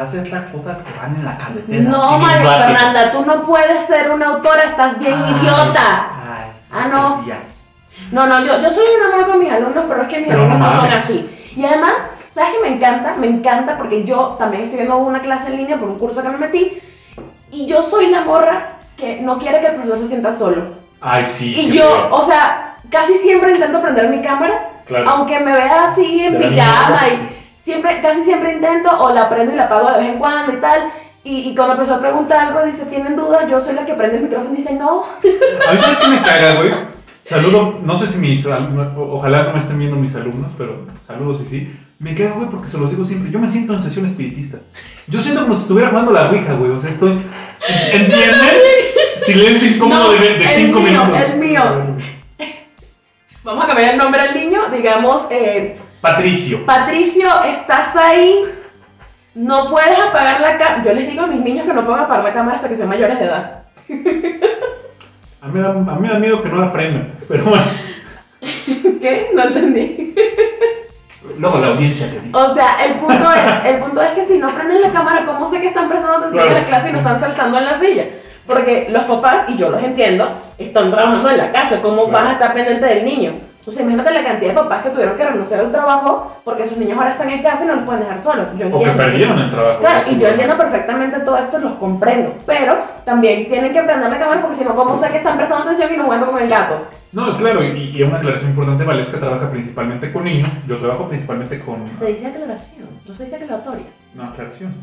hace 0.00 0.22
estas 0.22 0.50
cosas 0.50 0.78
que 0.78 0.98
van 0.98 1.14
en 1.16 1.24
la 1.24 1.36
carretera. 1.36 1.82
No, 1.90 2.18
María. 2.18 2.58
Fernanda, 2.64 3.12
tú 3.12 3.24
no 3.24 3.42
puedes 3.42 3.82
ser 3.82 4.10
una 4.10 4.28
autora, 4.28 4.62
estás 4.64 4.98
bien 4.98 5.14
Ay, 5.14 5.32
idiota. 5.40 6.08
ay, 6.10 6.50
Ah, 6.70 6.88
no. 6.90 7.24
ya. 7.26 7.38
No, 8.10 8.26
no, 8.26 8.44
yo, 8.44 8.60
yo 8.60 8.70
soy 8.70 8.84
un 8.98 9.12
amor 9.12 9.26
con 9.28 9.38
mis 9.38 9.52
alumnos, 9.52 9.84
pero 9.88 10.02
es 10.02 10.08
que 10.08 10.18
mis 10.20 10.28
Pero 10.28 10.42
alumnos 10.42 10.58
no 10.60 10.74
no 10.74 10.80
son 10.82 10.90
así. 10.92 11.52
Y 11.56 11.64
además, 11.64 11.92
¿sabes 12.30 12.50
qué 12.54 12.68
me 12.68 12.74
encanta? 12.76 13.14
Me 13.16 13.28
encanta 13.28 13.76
porque 13.76 14.04
yo 14.04 14.34
también 14.38 14.64
estoy 14.64 14.78
viendo 14.78 14.96
una 14.96 15.20
clase 15.22 15.50
en 15.50 15.58
línea 15.58 15.78
por 15.78 15.88
un 15.88 15.98
curso 15.98 16.22
que 16.22 16.28
me 16.30 16.38
metí. 16.38 16.78
Y 17.52 17.66
yo 17.66 17.82
soy 17.82 18.08
la 18.08 18.22
morra 18.22 18.78
que 18.96 19.20
no 19.20 19.38
quiere 19.38 19.60
que 19.60 19.66
el 19.68 19.74
profesor 19.74 19.98
se 20.00 20.06
sienta 20.06 20.32
solo. 20.32 20.62
Ay, 21.00 21.24
sí. 21.26 21.54
Y 21.56 21.72
yo, 21.72 21.84
feo. 21.84 22.08
o 22.10 22.24
sea, 22.24 22.76
casi 22.90 23.14
siempre 23.14 23.52
intento 23.52 23.80
prender 23.80 24.08
mi 24.08 24.20
cámara. 24.20 24.70
Claro. 24.86 25.08
Aunque 25.10 25.40
me 25.40 25.52
vea 25.52 25.86
así 25.86 26.20
en 26.24 26.38
pijama 26.38 27.08
y 27.08 27.28
siempre, 27.60 28.00
casi 28.02 28.22
siempre 28.22 28.52
intento 28.54 28.90
o 29.00 29.12
la 29.12 29.28
prendo 29.28 29.52
y 29.52 29.56
la 29.56 29.64
apago 29.64 29.90
de 29.92 29.98
vez 29.98 30.08
en 30.12 30.18
cuando 30.18 30.52
y 30.52 30.56
tal. 30.60 30.92
Y, 31.22 31.48
y 31.48 31.54
cuando 31.54 31.72
el 31.72 31.78
profesor 31.78 32.00
pregunta 32.02 32.42
algo 32.48 32.62
y 32.62 32.66
dice, 32.70 32.86
¿tienen 32.86 33.16
dudas? 33.16 33.50
Yo 33.50 33.58
soy 33.60 33.74
la 33.74 33.86
que 33.86 33.94
prende 33.94 34.18
el 34.18 34.24
micrófono 34.24 34.52
y 34.52 34.56
dice, 34.58 34.74
no. 34.74 35.02
A 35.02 35.72
mí, 35.72 35.78
¿sabes 35.78 35.98
qué 35.98 36.08
me 36.08 36.20
caga, 36.22 36.54
güey? 36.56 36.70
Saludo, 37.22 37.80
no 37.82 37.96
sé 37.96 38.06
si 38.06 38.18
mis 38.18 38.44
alumnos, 38.46 38.92
ojalá 38.98 39.44
no 39.44 39.54
me 39.54 39.60
estén 39.60 39.78
viendo 39.78 39.96
mis 39.96 40.14
alumnos, 40.14 40.52
pero 40.58 40.84
saludos 41.02 41.40
y 41.40 41.46
sí. 41.46 41.76
Me 41.98 42.14
caga, 42.14 42.32
güey, 42.32 42.50
porque 42.50 42.68
se 42.68 42.76
los 42.76 42.90
digo 42.90 43.02
siempre. 43.02 43.30
Yo 43.32 43.38
me 43.38 43.48
siento 43.48 43.72
en 43.72 43.80
sesión 43.80 44.04
espiritista. 44.04 44.58
Yo 45.06 45.18
siento 45.20 45.42
como 45.44 45.54
si 45.54 45.62
estuviera 45.62 45.88
jugando 45.88 46.12
la 46.12 46.28
Ouija, 46.28 46.52
güey. 46.52 46.72
O 46.72 46.80
sea, 46.80 46.90
estoy. 46.90 47.18
¿Entienden? 47.92 48.48
Silencio 49.18 49.70
incómodo 49.70 50.04
No, 50.04 50.12
de, 50.12 50.18
de 50.18 50.44
el 50.44 50.48
cinco 50.50 50.80
mío, 50.80 51.04
minutos. 51.06 51.20
el 51.24 51.38
mío. 51.38 51.62
Vamos 53.44 53.64
a 53.64 53.66
cambiar 53.68 53.92
el 53.92 53.98
nombre 53.98 54.20
al 54.20 54.34
niño. 54.34 54.60
Digamos, 54.72 55.30
eh, 55.30 55.74
Patricio. 56.00 56.64
Patricio, 56.64 57.28
estás 57.44 57.94
ahí. 57.96 58.42
No 59.34 59.68
puedes 59.70 59.98
apagar 59.98 60.40
la 60.40 60.56
cámara. 60.56 60.82
Yo 60.84 60.94
les 60.94 61.08
digo 61.10 61.22
a 61.24 61.26
mis 61.26 61.40
niños 61.40 61.66
que 61.66 61.74
no 61.74 61.84
pueden 61.84 62.00
apagar 62.02 62.24
la 62.24 62.32
cámara 62.32 62.56
hasta 62.56 62.68
que 62.68 62.76
sean 62.76 62.88
mayores 62.88 63.18
de 63.18 63.24
edad. 63.26 63.62
A 65.42 65.48
mí, 65.48 65.60
da, 65.60 65.68
a 65.68 65.72
mí 65.74 66.00
me 66.00 66.08
da 66.08 66.18
miedo 66.18 66.42
que 66.42 66.48
no 66.48 66.56
la 66.56 66.72
prendan. 66.72 67.06
Pero 67.28 67.44
bueno, 67.44 67.64
¿Qué? 69.02 69.28
No 69.34 69.42
entendí. 69.42 70.14
luego 71.38 71.58
la 71.58 71.66
audiencia 71.66 72.08
te 72.10 72.18
dice. 72.18 72.34
O 72.34 72.54
sea, 72.54 72.82
el 72.86 72.94
punto 72.94 73.30
es, 73.30 73.66
el 73.74 73.80
punto 73.82 74.00
es 74.00 74.12
que 74.12 74.24
si 74.24 74.38
no 74.38 74.48
prenden 74.48 74.80
la 74.80 74.90
cámara, 74.90 75.26
¿cómo 75.26 75.46
sé 75.46 75.60
que 75.60 75.66
están 75.68 75.90
prestando 75.90 76.16
atención 76.16 76.44
Claro. 76.44 76.56
a 76.56 76.60
la 76.62 76.66
clase 76.66 76.88
y 76.88 76.92
no 76.92 76.98
están 77.00 77.20
saltando 77.20 77.58
en 77.58 77.64
la 77.66 77.78
silla? 77.78 78.04
Porque 78.46 78.86
los 78.90 79.02
papás, 79.04 79.44
y 79.50 79.58
yo 79.58 79.68
los 79.68 79.82
entiendo, 79.84 80.32
están 80.58 80.90
trabajando 80.90 81.30
en 81.30 81.36
la 81.38 81.52
casa, 81.52 81.80
¿cómo 81.82 82.08
Claro. 82.08 82.12
vas 82.12 82.26
a 82.28 82.32
estar 82.32 82.54
pendiente 82.54 82.86
del 82.86 83.04
niño? 83.04 83.32
Entonces 83.58 83.80
imagínate 83.82 84.12
la 84.12 84.22
cantidad 84.24 84.50
de 84.52 84.60
papás 84.60 84.82
que 84.82 84.90
tuvieron 84.90 85.16
que 85.16 85.24
renunciar 85.24 85.60
al 85.60 85.72
trabajo 85.72 86.36
porque 86.44 86.66
sus 86.68 86.76
niños 86.76 86.98
ahora 86.98 87.12
están 87.12 87.30
en 87.30 87.42
casa 87.42 87.64
y 87.64 87.68
no 87.68 87.76
los 87.76 87.84
pueden 87.84 88.02
dejar 88.02 88.20
solos. 88.20 88.46
Yo 88.58 88.66
O 88.68 88.78
que 88.78 88.90
perdieron 88.90 89.38
el 89.38 89.50
trabajo. 89.50 89.78
Claro, 89.80 90.00
y 90.10 90.18
yo 90.18 90.28
entiendo 90.28 90.56
perfectamente 90.58 91.20
todo 91.20 91.38
esto, 91.38 91.58
los 91.58 91.72
comprendo, 91.74 92.34
pero 92.44 92.76
también 93.06 93.48
tienen 93.48 93.72
que 93.72 93.82
prender 93.82 94.10
la 94.10 94.18
cámara 94.18 94.42
porque 94.42 94.54
si 94.56 94.64
no, 94.64 94.74
¿cómo 94.76 94.98
sé 94.98 95.10
que 95.10 95.16
están 95.16 95.38
prestando 95.38 95.64
atención 95.64 95.94
y 95.94 95.96
no 95.96 96.04
jugando 96.04 96.26
con 96.30 96.42
el 96.42 96.48
gato? 96.50 96.78
No, 97.12 97.38
claro, 97.38 97.64
y, 97.64 97.92
y 97.96 98.02
una 98.02 98.18
aclaración 98.18 98.50
importante, 98.50 98.84
Valesca 98.84 99.18
trabaja 99.18 99.48
principalmente 99.50 100.12
con 100.12 100.24
niños, 100.24 100.50
yo 100.66 100.76
trabajo 100.78 101.08
principalmente 101.08 101.60
con... 101.60 101.88
Se 101.90 102.08
dice 102.08 102.26
aclaración, 102.26 102.88
no 103.08 103.14
se 103.14 103.24
dice 103.24 103.36
aclaratoria. 103.36 103.86
No, 104.14 104.24
aclaración. 104.24 104.74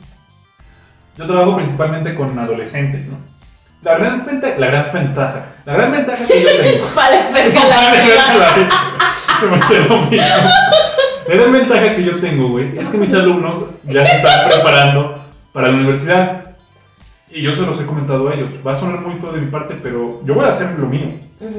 Yo 1.18 1.28
trabajo 1.28 1.56
principalmente 1.58 2.16
con 2.16 2.40
adolescentes, 2.40 3.06
¿no? 3.10 3.18
La 3.84 3.98
gran, 3.98 4.24
ventaja, 4.24 4.58
la 4.60 4.68
gran 4.68 4.94
ventaja, 4.94 5.46
la 5.66 5.74
gran 5.74 5.92
ventaja 5.92 6.28
que 6.28 6.42
yo 6.44 6.50
tengo... 6.50 6.86
Verga 9.42 9.60
la 11.28 11.36
gran 11.36 11.52
ventaja 11.52 11.96
que 11.96 12.04
yo 12.04 12.20
tengo, 12.20 12.50
güey, 12.50 12.78
es 12.78 12.90
que 12.90 12.98
mis 13.00 13.14
alumnos 13.16 13.58
ya 13.84 14.06
se 14.06 14.18
están 14.18 14.50
preparando 14.50 15.26
para 15.52 15.70
la 15.70 15.74
universidad. 15.74 16.44
Y 17.32 17.42
yo 17.42 17.56
se 17.56 17.62
los 17.62 17.80
he 17.82 17.86
comentado 17.86 18.30
a 18.30 18.36
ellos. 18.36 18.52
Va 18.66 18.74
a 18.74 18.76
sonar 18.76 19.02
muy 19.02 19.16
feo 19.16 19.32
de 19.32 19.42
mi 19.42 19.50
parte, 19.50 19.76
pero 19.82 20.22
yo 20.26 20.36
voy 20.36 20.46
a 20.46 20.50
hacer 20.50 20.78
lo 20.78 20.88
mío. 20.88 21.14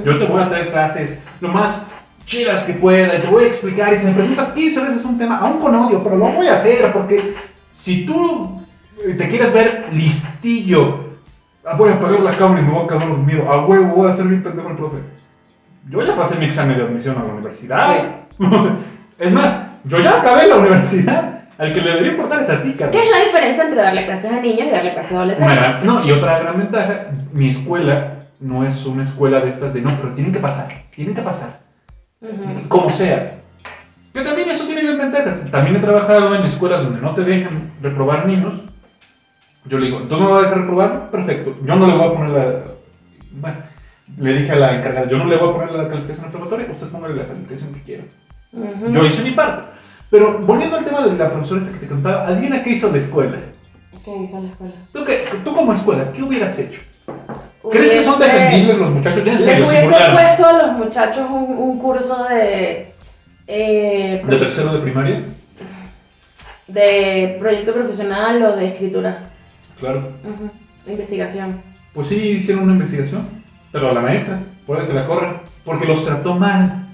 Yo 0.04 0.18
te 0.18 0.24
voy 0.24 0.40
a 0.40 0.48
traer 0.48 0.70
clases 0.70 1.22
lo 1.40 1.48
más 1.48 1.86
chidas 2.24 2.64
que 2.64 2.74
pueda 2.74 3.16
y 3.16 3.20
te 3.20 3.26
voy 3.26 3.44
a 3.44 3.46
explicar. 3.48 3.92
Y 3.92 3.96
si 3.96 4.06
me 4.06 4.12
preguntas 4.12 4.52
15 4.52 4.80
veces 4.82 5.04
un 5.06 5.18
tema, 5.18 5.38
aún 5.38 5.58
con 5.58 5.74
odio, 5.74 6.04
pero 6.04 6.16
lo 6.16 6.26
voy 6.26 6.46
a 6.46 6.54
hacer 6.54 6.92
porque 6.92 7.34
si 7.72 8.06
tú 8.06 8.62
te 9.18 9.28
quieres 9.28 9.52
ver 9.52 9.88
listillo, 9.92 11.11
ah, 11.64 11.74
voy 11.76 11.90
a 11.90 11.94
apagar 11.94 12.20
la 12.20 12.30
cámara 12.32 12.60
y 12.60 12.64
me 12.64 12.70
voy 12.72 12.84
a 12.84 12.86
quedar 12.86 13.08
dormido. 13.08 13.50
A 13.52 13.66
huevo, 13.66 13.86
voy 13.96 14.08
a 14.08 14.12
hacer 14.12 14.26
bien 14.26 14.42
pendejo 14.42 14.68
el 14.70 14.76
profe. 14.76 14.98
Yo 15.88 16.04
ya 16.06 16.16
pasé 16.16 16.38
mi 16.38 16.46
examen 16.46 16.76
de 16.76 16.84
admisión 16.84 17.16
a 17.18 17.24
la 17.24 17.32
universidad. 17.32 18.02
No 18.38 18.60
sé. 18.62 18.70
Es 19.18 19.30
más, 19.30 19.60
yo 19.84 20.00
ya 20.00 20.20
acabé 20.20 20.48
la 20.48 20.56
universidad. 20.56 21.40
Al 21.58 21.72
que 21.72 21.80
le 21.82 21.90
debería 21.90 22.12
importar 22.12 22.42
es 22.42 22.48
a 22.50 22.62
ti, 22.62 22.72
¿Qué 22.72 22.76
Carlos. 22.78 22.96
es 23.04 23.10
la 23.10 23.24
diferencia 23.24 23.64
entre 23.64 23.80
darle 23.82 24.06
clases 24.06 24.32
a 24.32 24.40
niños 24.40 24.66
y 24.66 24.70
darle 24.70 24.94
clases 24.94 25.12
a 25.12 25.16
adolescentes? 25.16 25.84
no, 25.84 26.02
y 26.04 26.10
otra 26.10 26.38
gran 26.40 26.58
ventaja, 26.58 27.08
mi 27.32 27.50
escuela 27.50 28.24
no 28.40 28.64
es 28.66 28.84
una 28.86 29.02
escuela 29.04 29.38
de 29.40 29.50
estas 29.50 29.74
de 29.74 29.82
no, 29.82 29.90
pero 30.00 30.14
tienen 30.14 30.32
que 30.32 30.40
pasar, 30.40 30.72
tienen 30.90 31.14
que 31.14 31.20
pasar, 31.22 31.60
Ujú. 32.20 32.68
como 32.68 32.90
sea. 32.90 33.38
Que 34.12 34.22
también 34.22 34.48
eso 34.50 34.64
tiene 34.66 34.82
bien 34.82 34.98
ventajas. 34.98 35.46
También 35.50 35.76
he 35.76 35.80
trabajado 35.80 36.34
en 36.34 36.44
escuelas 36.46 36.82
donde 36.82 37.00
no 37.00 37.14
te 37.14 37.22
dejan 37.22 37.70
reprobar 37.80 38.26
niños. 38.26 38.64
Yo 39.64 39.78
le 39.78 39.86
digo, 39.86 40.00
¿entonces 40.00 40.26
me 40.26 40.32
va 40.32 40.38
a 40.38 40.42
dejar 40.42 40.58
reprobar? 40.60 41.10
Perfecto. 41.10 41.54
Yo 41.64 41.76
no 41.76 41.86
le 41.86 41.94
voy 41.96 42.06
a 42.06 42.12
poner 42.12 42.30
la. 42.30 42.62
Bueno, 43.32 43.56
le 44.18 44.34
dije 44.38 44.52
a 44.52 44.56
la 44.56 44.76
encargada, 44.76 45.08
yo 45.08 45.18
no 45.18 45.26
le 45.26 45.36
voy 45.36 45.48
a 45.48 45.52
poner 45.52 45.72
la 45.72 45.88
calificación 45.88 46.26
aprobatoria, 46.26 46.66
usted 46.70 46.88
póngale 46.88 47.14
la 47.16 47.26
calificación 47.28 47.72
que 47.74 47.82
quiera. 47.82 48.02
Yo 48.90 49.04
hice 49.06 49.22
mi 49.22 49.30
parte. 49.30 49.62
Pero 50.10 50.38
volviendo 50.40 50.76
al 50.76 50.84
tema 50.84 51.06
de 51.06 51.16
la 51.16 51.30
profesora 51.30 51.60
esta 51.60 51.72
que 51.72 51.78
te 51.78 51.86
contaba, 51.86 52.26
adivina 52.26 52.62
qué 52.62 52.70
hizo 52.70 52.90
la 52.92 52.98
escuela. 52.98 53.38
¿Qué 54.04 54.16
hizo 54.16 54.40
la 54.42 54.48
escuela? 54.50 54.74
¿Tú, 54.92 55.04
qué- 55.04 55.24
tú 55.44 55.54
como 55.54 55.72
escuela, 55.72 56.12
¿qué 56.12 56.22
hubieras 56.22 56.58
hecho? 56.58 56.80
¿Crees 57.70 57.92
que 57.92 58.00
son 58.02 58.18
defendibles 58.18 58.76
los 58.78 58.90
muchachos? 58.90 59.24
Ya 59.24 59.32
en 59.32 59.38
serio, 59.38 59.64
hubiese 59.66 59.94
puesto 60.12 60.46
a 60.46 60.52
los 60.54 60.72
muchachos 60.72 61.26
un, 61.30 61.44
un 61.56 61.78
curso 61.78 62.24
de, 62.24 62.92
eh, 63.46 64.22
¿De 64.26 64.36
tercero 64.36 64.72
de 64.74 64.80
primaria? 64.80 65.22
de 66.66 67.36
proyecto 67.38 67.72
profesional 67.74 68.42
o 68.42 68.56
de 68.56 68.68
escritura, 68.68 69.30
Claro. 69.82 70.12
De 70.86 70.92
investigación. 70.92 71.60
Pues 71.92 72.06
sí, 72.06 72.14
hicieron 72.14 72.62
una 72.62 72.74
investigación, 72.74 73.28
pero 73.72 73.90
a 73.90 73.92
la 73.92 74.00
maestra, 74.00 74.38
puede 74.64 74.86
que 74.86 74.92
la 74.92 75.06
corran, 75.06 75.42
porque 75.64 75.86
los 75.86 76.04
trató 76.04 76.36
mal. 76.36 76.86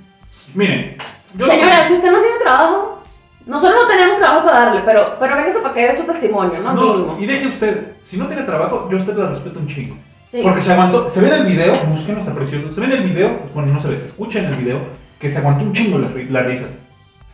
Miren, 0.54 0.97
Señora, 1.26 1.85
si 1.85 1.92
usted 1.92 2.11
no 2.11 2.23
tiene 2.23 2.38
trabajo, 2.42 3.02
nosotros 3.45 3.83
no 3.83 3.87
tenemos 3.87 4.18
trabajo 4.18 4.47
para 4.47 4.59
darle, 4.61 4.80
pero, 4.87 5.16
pero 5.21 5.37
véngase 5.37 5.61
para 5.61 5.75
que 5.75 5.83
dé 5.83 5.95
su 5.95 6.07
testimonio, 6.07 6.61
¿no? 6.61 6.73
no, 6.73 6.83
Mínimo. 6.83 7.18
y 7.21 7.26
deje 7.26 7.47
usted, 7.49 7.92
si 8.00 8.16
no 8.16 8.26
tiene 8.26 8.45
trabajo, 8.45 8.88
yo 8.90 8.97
a 8.97 9.00
usted 9.00 9.14
la 9.16 9.28
respeto 9.28 9.61
un 9.61 9.66
chingo. 9.66 9.95
Sí. 10.25 10.40
Porque 10.42 10.62
se 10.62 10.73
aguantó, 10.73 11.11
se 11.11 11.21
ve 11.21 11.28
en 11.28 11.35
el 11.35 11.47
video, 11.47 11.75
búsquenos 11.90 12.26
a 12.26 12.35
precioso, 12.35 12.73
se 12.73 12.80
ve 12.80 12.87
en 12.87 12.92
el 12.92 13.02
video, 13.02 13.38
bueno, 13.52 13.71
no 13.71 13.80
se 13.80 13.88
ve, 13.88 13.99
se 13.99 14.07
escucha 14.07 14.38
en 14.38 14.47
el 14.47 14.54
video, 14.54 14.80
que 15.18 15.28
se 15.28 15.40
aguantó 15.40 15.64
un 15.64 15.75
chingo 15.75 15.99
la, 15.99 16.09
la 16.30 16.42
risa. 16.42 16.64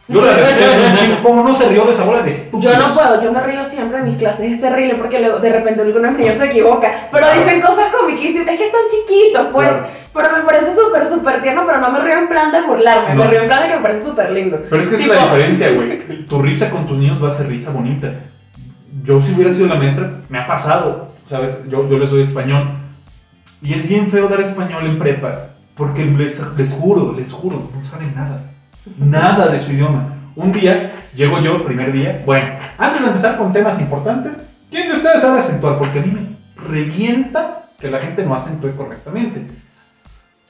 Yo 0.06 0.20
la 0.22 0.34
respeto 0.34 0.70
un 0.90 0.94
chingo, 0.96 1.16
¿cómo 1.22 1.42
no 1.42 1.54
se 1.54 1.68
rió 1.70 1.84
de 1.86 1.92
esa 1.92 2.04
bola 2.04 2.22
de 2.22 2.30
estúpidos? 2.30 2.74
Yo 2.74 2.78
no 2.86 2.92
puedo, 2.94 3.22
yo 3.22 3.32
me 3.32 3.40
río 3.40 3.64
siempre 3.64 3.98
en 3.98 4.04
mis 4.04 4.16
clases, 4.18 4.52
es 4.52 4.60
terrible 4.60 4.96
porque 4.96 5.18
luego 5.20 5.38
de 5.38 5.50
repente 5.50 5.80
algunos 5.80 6.12
niños 6.12 6.36
se 6.36 6.46
equivocan, 6.46 6.92
pero 7.10 7.26
dicen 7.32 7.60
cosas 7.62 7.86
comiquísimas, 7.98 8.48
es 8.48 8.58
que 8.58 8.66
están 8.66 8.82
chiquitos, 8.90 9.46
pues, 9.50 9.68
Claro. 9.68 9.86
pero 10.12 10.32
me 10.36 10.42
parece 10.42 10.74
súper, 10.76 11.06
súper 11.06 11.40
tierno, 11.40 11.62
pero 11.64 11.78
no 11.78 11.90
me 11.90 12.00
río 12.00 12.18
en 12.18 12.28
plan 12.28 12.52
de 12.52 12.60
burlarme, 12.66 13.14
No. 13.14 13.24
me 13.24 13.30
río 13.30 13.40
en 13.42 13.46
plan 13.48 13.62
de 13.62 13.68
que 13.68 13.76
me 13.76 13.80
parece 13.82 14.04
súper 14.06 14.30
lindo. 14.30 14.58
Pero 14.68 14.82
es 14.82 14.88
que 14.90 14.96
Tipo- 14.98 15.14
es 15.14 15.18
la 15.20 15.24
diferencia, 15.26 15.70
güey. 15.72 16.26
Tu 16.28 16.42
risa 16.42 16.70
con 16.70 16.86
tus 16.86 16.98
niños 16.98 17.24
va 17.24 17.28
a 17.30 17.32
ser 17.32 17.46
risa 17.48 17.70
bonita. 17.70 18.12
Yo 19.04 19.20
si 19.22 19.32
hubiera 19.32 19.52
sido 19.52 19.68
la 19.68 19.76
maestra, 19.76 20.20
me 20.28 20.38
ha 20.38 20.46
pasado, 20.46 21.08
¿sabes? 21.30 21.62
Yo, 21.70 21.88
yo 21.88 21.96
les 21.98 22.10
doy 22.10 22.22
español. 22.22 22.76
Y 23.62 23.72
es 23.72 23.88
bien 23.88 24.10
feo 24.10 24.28
dar 24.28 24.42
español 24.42 24.84
en 24.84 24.98
prepa, 24.98 25.46
porque 25.74 26.04
les, 26.04 26.42
les 26.58 26.72
juro, 26.74 27.14
les 27.16 27.32
juro, 27.32 27.70
no 27.74 27.88
saben 27.88 28.14
nada. 28.14 28.42
Nada 28.98 29.48
de 29.48 29.58
su 29.60 29.72
idioma. 29.72 30.08
Un 30.36 30.52
día, 30.52 30.92
llego 31.14 31.38
yo, 31.40 31.64
primer 31.64 31.92
día, 31.92 32.22
bueno, 32.26 32.46
antes 32.76 33.02
de 33.02 33.08
empezar 33.08 33.36
con 33.36 33.52
temas 33.52 33.80
importantes, 33.80 34.38
¿quién 34.70 34.88
de 34.88 34.94
ustedes 34.94 35.20
sabe 35.22 35.38
acentuar? 35.38 35.78
Porque 35.78 36.00
a 36.00 36.02
mí 36.02 36.10
me 36.12 36.36
revienta 36.68 37.66
que 37.78 37.90
la 37.90 37.98
gente 38.00 38.24
no 38.24 38.34
acentúe 38.34 38.74
correctamente. 38.76 39.42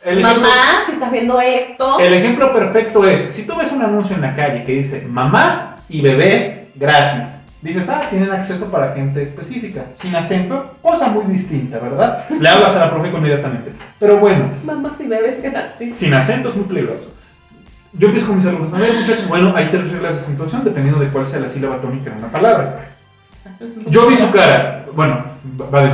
El 0.04 0.18
ejemplo- 0.18 0.42
Mamá, 0.42 0.82
si 0.84 0.92
estás 0.92 1.10
viendo 1.10 1.40
esto, 1.40 1.98
el 1.98 2.12
ejemplo 2.14 2.52
perfecto 2.52 3.06
es, 3.06 3.20
si 3.22 3.46
tú 3.46 3.56
ves 3.56 3.72
un 3.72 3.82
anuncio 3.82 4.14
en 4.16 4.22
la 4.22 4.34
calle 4.34 4.62
que 4.64 4.72
dice 4.72 5.06
mamás 5.08 5.76
y 5.88 6.02
bebés 6.02 6.68
gratis, 6.74 7.28
dices, 7.62 7.88
ah, 7.88 8.02
tienen 8.10 8.30
acceso 8.30 8.66
para 8.66 8.92
gente 8.92 9.22
específica, 9.22 9.84
sin 9.94 10.14
acento, 10.14 10.76
cosa 10.82 11.08
muy 11.08 11.24
distinta, 11.32 11.78
¿verdad? 11.78 12.22
Le 12.38 12.46
hablas 12.48 12.76
a 12.76 12.80
la 12.80 12.90
profe 12.90 13.08
inmediatamente. 13.08 13.72
Pero 13.98 14.18
bueno, 14.18 14.50
mamá 14.64 14.92
si 14.96 15.06
bebes 15.08 15.42
gratis. 15.42 15.96
sin 15.96 16.12
acento 16.12 16.50
es 16.50 16.56
muy 16.56 16.64
peligroso. 16.66 17.14
Yo 17.96 18.08
empiezo 18.08 18.26
con 18.28 18.36
mis 18.36 18.46
alumnos, 18.46 18.72
a 18.74 18.78
ver 18.82 18.92
muchachos, 18.94 19.28
bueno, 19.28 19.52
hay 19.56 19.68
tres 19.70 19.90
reglas 19.92 20.14
de 20.16 20.20
acentuación 20.20 20.64
dependiendo 20.64 21.00
de 21.00 21.08
cuál 21.08 21.26
sea 21.26 21.40
la 21.40 21.48
sílaba 21.48 21.76
tónica 21.80 22.10
en 22.10 22.18
una 22.18 22.28
palabra. 22.28 22.80
Yo 23.86 24.06
vi 24.08 24.16
su 24.16 24.32
cara, 24.32 24.84
bueno, 24.94 25.24
va 25.72 25.82
de... 25.82 25.90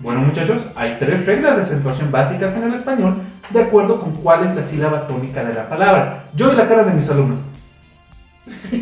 Bueno 0.00 0.20
muchachos, 0.20 0.66
hay 0.76 0.96
tres 0.98 1.24
reglas 1.24 1.56
de 1.56 1.62
acentuación 1.62 2.12
básicas 2.12 2.54
en 2.54 2.64
el 2.64 2.74
español 2.74 3.16
de 3.48 3.62
acuerdo 3.62 3.98
con 3.98 4.12
cuál 4.16 4.44
es 4.44 4.54
la 4.54 4.62
sílaba 4.62 5.06
tónica 5.06 5.42
de 5.42 5.54
la 5.54 5.66
palabra. 5.68 6.24
Yo 6.34 6.50
vi 6.50 6.56
la 6.56 6.68
cara 6.68 6.84
de 6.84 6.92
mis 6.92 7.08
alumnos. 7.10 7.40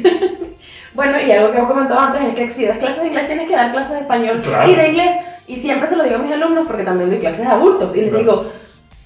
Bueno, 0.95 1.19
y 1.19 1.33
algo 1.33 1.53
que 1.53 1.59
he 1.59 1.65
comentado 1.65 1.99
antes 2.01 2.21
es 2.23 2.35
que 2.35 2.51
si 2.51 2.67
das 2.67 2.77
clases 2.77 3.01
de 3.01 3.07
inglés 3.09 3.27
tienes 3.27 3.49
que 3.49 3.57
dar 3.57 3.73
clases 3.73 3.95
de 3.95 4.01
español 4.03 4.43
Claro. 4.43 4.71
y 4.71 4.75
de 4.75 4.89
inglés. 4.89 5.17
Y 5.47 5.57
siempre 5.57 5.89
se 5.89 5.97
lo 5.97 6.03
digo 6.05 6.17
a 6.17 6.19
mis 6.19 6.31
alumnos 6.33 6.67
porque 6.67 6.83
también 6.85 7.09
doy 7.09 7.19
clases 7.19 7.47
de 7.47 7.47
adultos. 7.47 7.97
Y 7.97 8.01
les 8.03 8.11
Claro. 8.11 8.23
digo, 8.23 8.53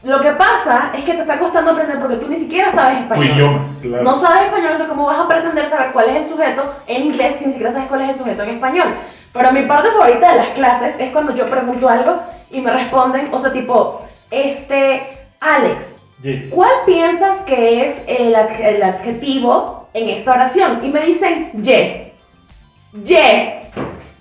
lo 0.07 0.21
que 0.21 0.31
pasa 0.33 0.93
es 0.97 1.03
que 1.03 1.15
te 1.15 1.23
está 1.23 1.37
costando 1.37 1.73
aprender 1.73 1.99
porque 1.99 2.17
tú 2.17 2.29
ni 2.29 2.37
siquiera 2.37 2.71
sabes 2.71 3.01
español. 3.01 3.27
idioma, 3.27 3.67
claro. 3.83 4.05
No 4.05 4.17
sabes 4.17 4.45
español, 4.45 4.73
o 4.73 4.77
sea, 4.77 4.87
¿cómo 4.87 5.05
vas 5.05 5.19
a 5.19 5.27
pretender 5.27 5.67
saber 5.67 5.91
cuál 5.93 6.11
es 6.11 6.17
el 6.17 6.25
sujeto 6.25 6.63
en 6.87 7.03
inglés 7.03 7.35
si 7.35 7.47
ni 7.47 7.53
siquiera 7.53 7.73
sabes 7.73 7.89
cuál 7.89 8.03
es 8.03 8.11
el 8.11 8.15
sujeto 8.15 8.45
en 8.45 8.51
español? 8.51 8.95
Pero 9.33 9.51
mi 9.51 9.63
parte 9.63 9.89
favorita 9.91 10.31
de 10.31 10.37
las 10.37 10.49
clases 10.51 11.01
es 11.01 11.11
cuando 11.11 11.35
yo 11.35 11.51
pregunto 11.51 11.89
algo 11.89 12.21
y 12.53 12.61
me 12.61 12.71
responden, 12.71 13.31
o 13.33 13.41
sea, 13.41 13.53
tipo, 13.53 14.01
este, 14.31 15.27
Alex. 15.41 16.03
¿cuál 16.51 16.71
piensas 16.87 17.43
que 17.43 17.85
es 17.87 18.07
el, 18.09 18.35
el 18.35 18.83
adjetivo 18.85 19.89
en 19.93 20.09
esta 20.11 20.35
oración? 20.35 20.85
Y 20.85 20.91
me 20.91 21.01
dicen, 21.01 21.51
yes. 21.61 22.13
Yes. 22.93 23.65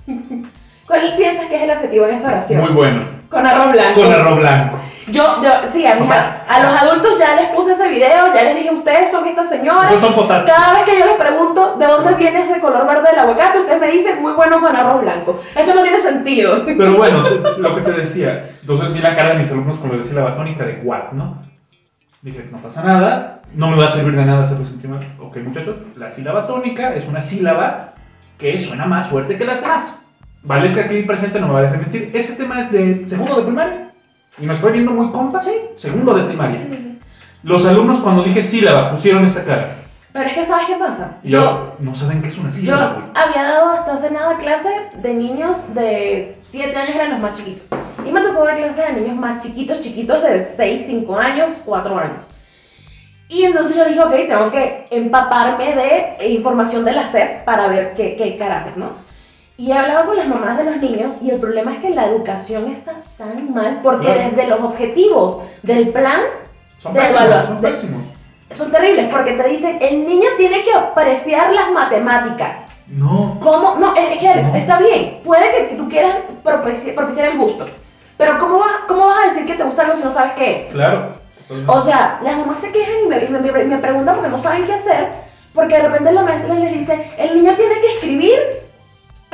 ¿Cuál 0.87 1.15
piensas 1.15 1.45
que 1.45 1.57
es 1.57 1.61
el 1.61 1.69
adjetivo 1.69 2.07
en 2.07 2.15
esta 2.15 2.29
oración? 2.29 2.61
Muy 2.61 2.73
bueno. 2.73 3.05
Con 3.29 3.45
arroz 3.45 3.71
blanco. 3.71 4.01
Con 4.01 4.11
arroz 4.11 4.37
blanco. 4.37 4.79
Yo, 5.07 5.23
yo, 5.43 5.49
sí, 5.67 5.85
a, 5.85 5.95
mis- 5.95 6.05
Opa. 6.05 6.43
a 6.47 6.59
los 6.63 6.81
adultos 6.81 7.19
ya 7.19 7.35
les 7.35 7.49
puse 7.49 7.73
ese 7.73 7.89
video, 7.89 8.33
ya 8.33 8.43
les 8.43 8.55
dije, 8.55 8.71
ustedes 8.71 9.11
son 9.11 9.25
estas 9.27 9.47
señoras. 9.49 9.85
Esos 9.91 10.01
son 10.01 10.15
potatos. 10.15 10.49
Cada 10.51 10.73
vez 10.73 10.83
que 10.83 10.97
yo 10.99 11.05
les 11.05 11.15
pregunto 11.15 11.75
de 11.77 11.85
dónde 11.85 12.15
viene 12.15 12.41
ese 12.41 12.59
color 12.59 12.87
verde 12.87 13.09
del 13.11 13.19
aguacate, 13.19 13.59
ustedes 13.59 13.79
me 13.81 13.91
dicen 13.91 14.21
muy 14.21 14.33
bueno 14.33 14.59
con 14.59 14.75
arroz 14.75 15.01
blanco. 15.01 15.41
Esto 15.55 15.75
no 15.75 15.83
tiene 15.83 15.99
sentido. 15.99 16.63
Pero 16.65 16.93
bueno, 16.97 17.23
lo 17.57 17.75
que 17.75 17.81
te 17.81 17.91
decía, 17.91 18.55
entonces 18.61 18.93
vi 18.93 18.99
la 18.99 19.15
cara 19.15 19.29
de 19.29 19.35
mis 19.39 19.51
alumnos 19.51 19.77
con 19.77 19.91
lo 19.91 19.97
de 19.97 20.03
sílaba 20.03 20.33
tónica 20.35 20.65
de 20.65 20.81
what, 20.83 21.11
¿no? 21.11 21.43
Dije, 22.21 22.47
no 22.51 22.57
pasa 22.57 22.81
nada, 22.81 23.41
no 23.53 23.67
me 23.69 23.77
va 23.77 23.85
a 23.85 23.89
servir 23.89 24.15
de 24.15 24.25
nada 24.25 24.43
hacerlo 24.43 24.65
sin 24.65 24.79
primar. 24.79 25.01
Ok, 25.19 25.37
muchachos, 25.37 25.75
la 25.95 26.09
sílaba 26.09 26.47
tónica 26.47 26.95
es 26.95 27.05
una 27.07 27.21
sílaba 27.21 27.93
que 28.39 28.57
suena 28.57 28.85
más 28.85 29.07
fuerte 29.07 29.37
que 29.37 29.45
las 29.45 29.61
demás. 29.61 29.97
Vale, 30.41 30.67
es 30.67 30.75
que 30.75 30.81
aquí 30.81 31.01
presente 31.03 31.39
no 31.39 31.47
me 31.47 31.53
va 31.53 31.59
a 31.59 31.63
dejar 31.63 31.77
mentir. 31.77 32.09
Ese 32.13 32.35
tema 32.41 32.59
es 32.59 32.71
de 32.71 33.05
segundo 33.07 33.35
de 33.35 33.43
primaria. 33.43 33.84
Y 34.37 34.45
me 34.45 34.53
estoy 34.53 34.73
viendo 34.73 34.91
muy 34.91 35.11
compa, 35.11 35.39
sí, 35.41 35.51
segundo 35.75 36.13
de 36.13 36.23
primaria. 36.23 36.57
Sí, 36.57 36.67
sí, 36.69 36.77
sí. 36.77 36.99
Los 37.43 37.65
alumnos 37.65 37.99
cuando 37.99 38.23
dije 38.23 38.41
sílaba 38.43 38.89
pusieron 38.91 39.23
esta 39.23 39.45
cara. 39.45 39.75
Pero 40.11 40.27
es 40.27 40.33
que, 40.33 40.45
¿sabes 40.45 40.67
qué 40.67 40.75
pasa? 40.75 41.17
Y 41.23 41.31
yo, 41.31 41.75
no 41.79 41.93
saben 41.93 42.21
qué 42.21 42.29
es 42.29 42.37
una 42.37 42.49
Yo 42.49 42.55
sílaba, 42.55 42.93
güey. 42.93 43.05
había 43.13 43.43
dado 43.43 43.71
hasta 43.71 43.93
hace 43.93 44.11
nada 44.11 44.37
clase 44.37 44.69
de 45.01 45.13
niños 45.13 45.73
de 45.73 46.37
7 46.43 46.75
años, 46.75 46.95
eran 46.95 47.11
los 47.11 47.19
más 47.19 47.37
chiquitos. 47.37 47.67
Y 48.05 48.11
me 48.11 48.21
tocó 48.21 48.43
ver 48.45 48.55
clases 48.55 48.95
de 48.95 49.01
niños 49.01 49.15
más 49.17 49.43
chiquitos, 49.43 49.79
chiquitos 49.79 50.21
de 50.23 50.43
6, 50.43 50.85
5 50.85 51.17
años, 51.17 51.61
4 51.65 51.99
años. 51.99 52.23
Y 53.27 53.43
entonces 53.43 53.75
yo 53.75 53.85
dije, 53.85 53.99
ok, 54.01 54.13
tengo 54.27 54.51
que 54.51 54.87
empaparme 54.91 55.75
de 55.75 56.29
información 56.29 56.85
de 56.85 56.91
la 56.93 57.05
SEP 57.07 57.43
para 57.43 57.67
ver 57.67 57.93
qué, 57.95 58.15
qué 58.15 58.37
carajos, 58.37 58.77
¿no? 58.77 59.04
Y 59.57 59.71
he 59.71 59.73
hablado 59.77 60.05
con 60.07 60.17
las 60.17 60.27
mamás 60.27 60.57
de 60.57 60.65
los 60.65 60.77
niños 60.77 61.15
y 61.21 61.29
el 61.31 61.39
problema 61.39 61.73
es 61.73 61.79
que 61.79 61.89
la 61.91 62.05
educación 62.07 62.67
está 62.67 62.93
tan 63.17 63.53
mal 63.53 63.79
porque 63.81 64.05
Claro. 64.07 64.19
desde 64.21 64.47
los 64.47 64.59
objetivos 64.61 65.41
del 65.63 65.89
plan 65.89 66.19
Son 66.77 66.93
de 66.93 66.99
pésimos, 66.99 67.21
evaluación. 67.21 67.53
son 67.53 67.61
de- 67.61 67.69
pésimos. 67.69 68.01
son 68.51 68.71
terribles 68.71 69.07
porque 69.09 69.31
te 69.31 69.47
dicen, 69.47 69.77
el 69.81 70.05
niño 70.07 70.27
tiene 70.37 70.63
que 70.63 70.73
apreciar 70.73 71.53
las 71.53 71.71
matemáticas. 71.71 72.57
No. 72.87 73.37
¿Cómo? 73.41 73.75
No, 73.79 73.95
es 73.95 74.17
que 74.19 74.27
Alex, 74.27 74.49
No. 74.51 74.55
está 74.57 74.79
bien. 74.79 75.21
Puede 75.23 75.67
que 75.69 75.75
tú 75.75 75.87
quieras 75.89 76.17
propici- 76.43 76.93
propiciar 76.93 77.29
el 77.29 77.37
gusto. 77.37 77.65
Pero 78.17 78.37
¿cómo, 78.37 78.59
vas- 78.59 78.81
¿cómo 78.87 79.07
vas 79.07 79.23
a 79.23 79.27
decir 79.27 79.45
que 79.47 79.55
te 79.55 79.63
gusta 79.63 79.81
algo 79.83 79.95
si 79.95 80.03
no 80.03 80.11
sabes 80.11 80.33
qué 80.33 80.57
es? 80.57 80.67
Claro. 80.73 81.15
O 81.67 81.81
sea, 81.81 82.19
las 82.23 82.37
mamás 82.37 82.59
se 82.59 82.71
quejan 82.71 82.93
y 83.05 83.07
me, 83.07 83.19
me, 83.39 83.51
me- 83.51 83.63
me 83.63 83.77
preguntan 83.77 84.15
porque 84.15 84.29
no 84.29 84.39
saben 84.39 84.65
qué 84.65 84.73
hacer. 84.73 85.09
Porque 85.53 85.75
de 85.75 85.83
repente 85.87 86.11
la 86.11 86.23
maestra 86.23 86.53
les 86.55 86.73
dice, 86.73 87.11
el 87.17 87.35
niño 87.41 87.55
tiene 87.55 87.79
que 87.81 87.93
escribir 87.95 88.37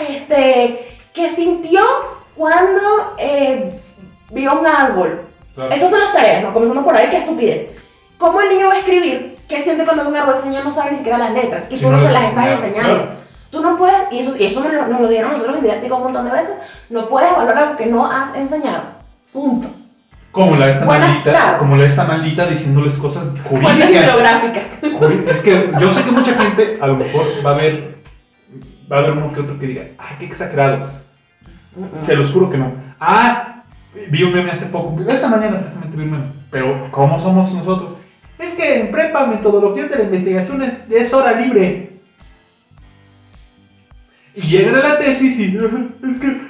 este, 0.09 0.97
qué 1.13 1.29
sintió 1.29 1.81
cuando 2.35 2.81
eh, 3.17 3.79
vio 4.31 4.59
un 4.59 4.67
árbol. 4.67 5.21
Claro. 5.55 5.71
Esas 5.73 5.89
son 5.89 5.99
las 5.99 6.13
tareas, 6.13 6.43
¿no? 6.43 6.53
Comenzando 6.53 6.83
por 6.83 6.95
ahí, 6.95 7.09
qué 7.09 7.17
estupidez. 7.17 7.71
¿Cómo 8.17 8.39
el 8.41 8.49
niño 8.49 8.67
va 8.67 8.75
a 8.75 8.79
escribir 8.79 9.37
qué 9.49 9.61
siente 9.61 9.83
cuando 9.83 10.03
ve 10.03 10.09
un 10.09 10.15
árbol 10.15 10.35
el 10.41 10.49
niño 10.49 10.63
no 10.63 10.71
sabe 10.71 10.91
ni 10.91 10.97
siquiera 10.97 11.17
las 11.17 11.31
letras? 11.33 11.65
Y 11.69 11.75
Si 11.75 11.81
tú 11.83 11.91
no 11.91 11.97
no, 11.97 12.03
se 12.03 12.11
las 12.11 12.23
estás 12.29 12.47
enseñando. 12.47 12.93
claro. 13.03 13.21
Tú 13.51 13.61
no 13.61 13.75
puedes, 13.75 13.97
y 14.11 14.19
eso, 14.19 14.37
y 14.37 14.45
eso 14.45 14.61
nos, 14.63 14.71
lo, 14.71 14.87
nos 14.87 15.01
lo 15.01 15.07
dieron 15.09 15.31
nosotros 15.33 15.57
en 15.57 15.63
didáctica 15.63 15.95
un 15.95 16.03
montón 16.03 16.23
de 16.25 16.31
veces, 16.31 16.55
no 16.89 17.05
puedes 17.09 17.29
evaluar 17.33 17.57
algo 17.57 17.75
que 17.75 17.85
no 17.87 18.09
has 18.09 18.33
enseñado. 18.33 18.81
Punto. 19.33 19.67
Como 20.31 20.55
la 20.55 20.69
esta 20.69 20.85
Buenas 20.85 21.09
maldita, 21.09 21.57
como 21.57 21.75
la 21.75 21.85
esta 21.85 22.05
maldita 22.05 22.45
diciéndoles 22.47 22.97
cosas 22.97 23.33
jurídicas. 23.43 24.21
Juri- 24.81 25.25
Es 25.29 25.41
que 25.41 25.69
yo 25.77 25.91
sé 25.91 26.03
que 26.05 26.11
mucha 26.11 26.33
gente 26.33 26.77
a 26.81 26.87
lo 26.87 26.95
mejor 26.95 27.25
va 27.45 27.51
a 27.51 27.55
ver 27.55 28.00
va 28.91 28.97
a 28.97 28.99
haber 28.99 29.11
uno 29.11 29.31
que 29.31 29.39
otro 29.39 29.57
que 29.57 29.67
diga, 29.67 29.83
ay, 29.97 30.15
qué 30.19 30.25
exagerados. 30.25 30.85
Se 32.01 32.15
los 32.15 32.31
juro 32.31 32.49
que 32.49 32.57
no. 32.57 32.73
Ah, 32.99 33.63
vi 34.09 34.23
un 34.23 34.33
meme 34.33 34.51
hace 34.51 34.67
poco, 34.67 34.99
esta 35.09 35.29
mañana 35.29 35.59
precisamente 35.59 35.95
vi 35.95 36.03
un 36.03 36.11
meme. 36.11 36.25
Pero, 36.51 36.89
¿cómo 36.91 37.17
somos 37.17 37.53
nosotros? 37.53 37.93
Es 38.37 38.53
que 38.53 38.81
en 38.81 38.91
prepa 38.91 39.27
metodologías 39.27 39.89
de 39.89 39.97
la 39.97 40.03
investigación 40.03 40.61
es, 40.63 40.73
es 40.89 41.13
hora 41.13 41.39
libre. 41.39 41.91
Y 44.35 44.41
llega 44.41 44.71
la 44.71 44.97
tesis 44.97 45.39
y 45.39 45.57
es 45.57 46.17
que, 46.17 46.41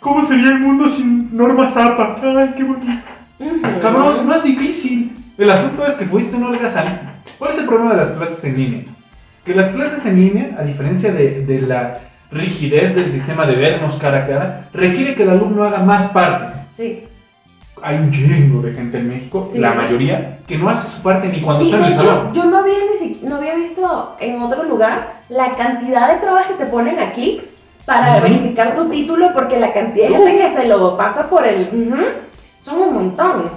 ¿cómo 0.00 0.24
sería 0.24 0.48
el 0.48 0.60
mundo 0.60 0.88
sin 0.88 1.36
normas 1.36 1.76
APA? 1.76 2.16
Ay, 2.22 2.54
qué 2.56 2.64
bonito. 2.64 2.86
Ujú. 3.38 3.80
Cabrón, 3.80 4.26
no 4.26 4.34
es 4.34 4.42
difícil. 4.42 5.16
El 5.36 5.50
asunto 5.50 5.86
es 5.86 5.94
que 5.94 6.06
fuiste 6.06 6.36
un 6.36 6.44
holgazán. 6.44 7.20
¿Cuál 7.38 7.50
es 7.50 7.58
el 7.58 7.66
problema 7.66 7.92
de 7.92 7.98
las 7.98 8.12
clases 8.12 8.44
en 8.44 8.56
línea? 8.56 8.84
Que 9.48 9.54
las 9.54 9.70
clases 9.70 10.04
en 10.04 10.16
línea, 10.20 10.56
a 10.58 10.62
diferencia 10.62 11.10
de, 11.10 11.42
de 11.46 11.62
la 11.62 12.00
rigidez 12.30 12.94
del 12.96 13.10
sistema 13.10 13.46
de 13.46 13.54
vernos 13.54 13.96
cara 13.96 14.24
a 14.24 14.26
cara, 14.26 14.68
requiere 14.74 15.14
que 15.14 15.22
el 15.22 15.30
alumno 15.30 15.64
haga 15.64 15.78
más 15.78 16.08
parte. 16.08 16.52
Sí. 16.70 17.02
Hay 17.82 17.96
un 17.96 18.10
chingo 18.10 18.60
de 18.60 18.74
gente 18.74 18.98
en 18.98 19.08
México, 19.08 19.42
Sí. 19.42 19.58
la 19.58 19.72
mayoría, 19.72 20.40
que 20.46 20.58
no 20.58 20.68
hace 20.68 20.86
su 20.86 21.02
parte 21.02 21.28
ni 21.28 21.40
cuando 21.40 21.64
Sí, 21.64 21.70
está 21.70 21.78
en 21.78 21.84
el 21.86 21.92
hecho, 21.94 22.02
salón. 22.02 22.34
yo 22.34 22.44
no 22.44 22.58
había, 22.58 22.74
no 23.22 23.36
había 23.36 23.54
visto 23.54 24.16
en 24.20 24.42
otro 24.42 24.64
lugar 24.64 25.14
la 25.30 25.54
cantidad 25.56 26.12
de 26.12 26.20
trabas 26.20 26.46
que 26.48 26.54
te 26.62 26.66
ponen 26.66 26.98
aquí 26.98 27.40
para 27.86 28.20
verificar 28.20 28.74
tu 28.74 28.90
título, 28.90 29.30
porque 29.32 29.58
la 29.58 29.72
cantidad 29.72 30.08
de 30.08 30.14
gente 30.14 30.36
que 30.36 30.50
se 30.50 30.68
lo 30.68 30.94
pasa 30.98 31.30
por 31.30 31.46
el... 31.46 31.68
ujú, 31.72 32.02
son 32.58 32.80
un 32.82 32.92
montón. 32.94 33.50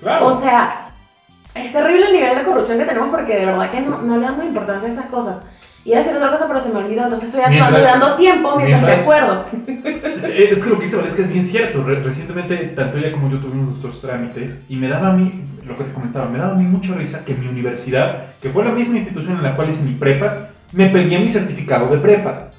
Claro. 0.00 0.28
O 0.28 0.34
sea, 0.34 0.79
es 1.54 1.72
terrible 1.72 2.06
el 2.06 2.12
nivel 2.12 2.36
de 2.38 2.44
corrupción 2.44 2.78
que 2.78 2.84
tenemos 2.84 3.08
porque 3.10 3.36
de 3.36 3.46
verdad 3.46 3.70
que 3.70 3.80
no, 3.80 3.98
no 4.02 4.16
le 4.18 4.26
damos 4.26 4.44
importancia 4.44 4.88
a 4.88 4.92
esas 4.92 5.06
cosas. 5.06 5.36
A 5.92 5.98
decir 5.98 6.14
otra 6.14 6.30
cosa, 6.30 6.46
pero 6.46 6.60
se 6.60 6.72
me 6.72 6.78
olvidó, 6.80 7.04
entonces 7.04 7.30
estoy 7.30 7.42
y 7.46 7.50
Mientras- 7.72 8.00
dando 8.00 8.16
tiempo 8.16 8.54
mientras, 8.56 8.82
mientras- 8.82 8.96
me 8.96 9.02
acuerdo. 9.02 9.44
Eh, 9.66 10.48
Es 10.52 10.62
que 10.64 10.70
lo 10.70 10.78
que 10.78 10.86
Vale 10.94 11.08
es 11.08 11.14
que 11.14 11.22
es 11.22 11.32
bien 11.32 11.44
cierto. 11.44 11.82
Re- 11.82 12.02
recientemente, 12.02 12.56
tanto 12.76 12.98
ella 12.98 13.12
como 13.12 13.30
yo 13.30 13.38
tuvimos 13.38 13.68
nuestros 13.68 14.00
trámites 14.02 14.58
y 14.68 14.76
me 14.76 14.88
daba 14.88 15.08
a 15.08 15.12
mí, 15.12 15.42
lo 15.66 15.76
que 15.78 15.84
te 15.84 15.92
comentaba, 15.92 16.26
me 16.26 16.38
daba 16.38 16.52
a 16.52 16.54
mí 16.54 16.64
mucha 16.64 16.94
risa 16.94 17.24
que 17.24 17.34
mi 17.34 17.46
universidad, 17.48 18.24
que 18.42 18.50
fue 18.50 18.62
la 18.64 18.70
misma 18.72 18.98
institución 18.98 19.36
en 19.38 19.42
la 19.42 19.54
cual 19.56 19.70
hice 19.70 19.82
mi 19.84 19.94
prepa, 19.94 20.48
me 20.72 20.90
pedía 20.90 21.18
mi 21.18 21.28
certificado 21.30 21.88
de 21.88 21.98
prepa. 21.98 22.50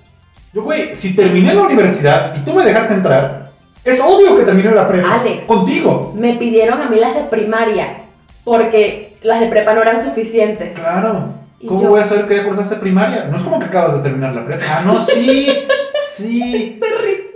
Yo, 0.54 0.64
güey, 0.64 0.96
si 0.96 1.16
terminé 1.16 1.54
la 1.54 1.62
universidad 1.62 2.36
y 2.36 2.40
tú 2.44 2.54
me 2.54 2.64
dejaste 2.66 2.96
entrar, 2.96 3.52
es 3.84 4.02
obvio 4.02 4.36
que 4.36 4.44
terminé 4.44 4.72
la 4.72 4.88
prepa. 4.88 5.14
Alex. 5.22 5.46
Contigo. 5.46 6.14
Me 6.18 6.34
pidieron 6.34 6.82
a 6.82 6.90
mí 6.90 6.98
las 7.00 7.14
de 7.16 7.22
primaria 7.26 8.01
porque 8.44 9.18
las 9.22 9.40
de 9.40 9.48
prepa 9.48 9.74
no 9.74 9.82
eran 9.82 10.02
suficientes. 10.04 10.78
Claro. 10.80 11.34
Y 11.60 11.68
¿Cómo 11.68 11.82
yo- 11.84 11.90
voy 11.92 12.02
a 12.02 12.06
saber 12.06 12.28
que 12.28 12.36
ya 12.38 12.44
cursaste 12.46 12.76
primaria? 12.78 13.26
No 13.26 13.38
es 13.38 13.44
como 13.44 13.60
que 13.60 13.66
acabas 13.66 13.96
de 13.98 14.02
terminar 14.02 14.34
la 14.34 14.44
prepa. 14.46 14.66
Ah, 14.70 14.82
no, 14.86 15.00
sí. 15.00 15.48
sí. 16.16 16.80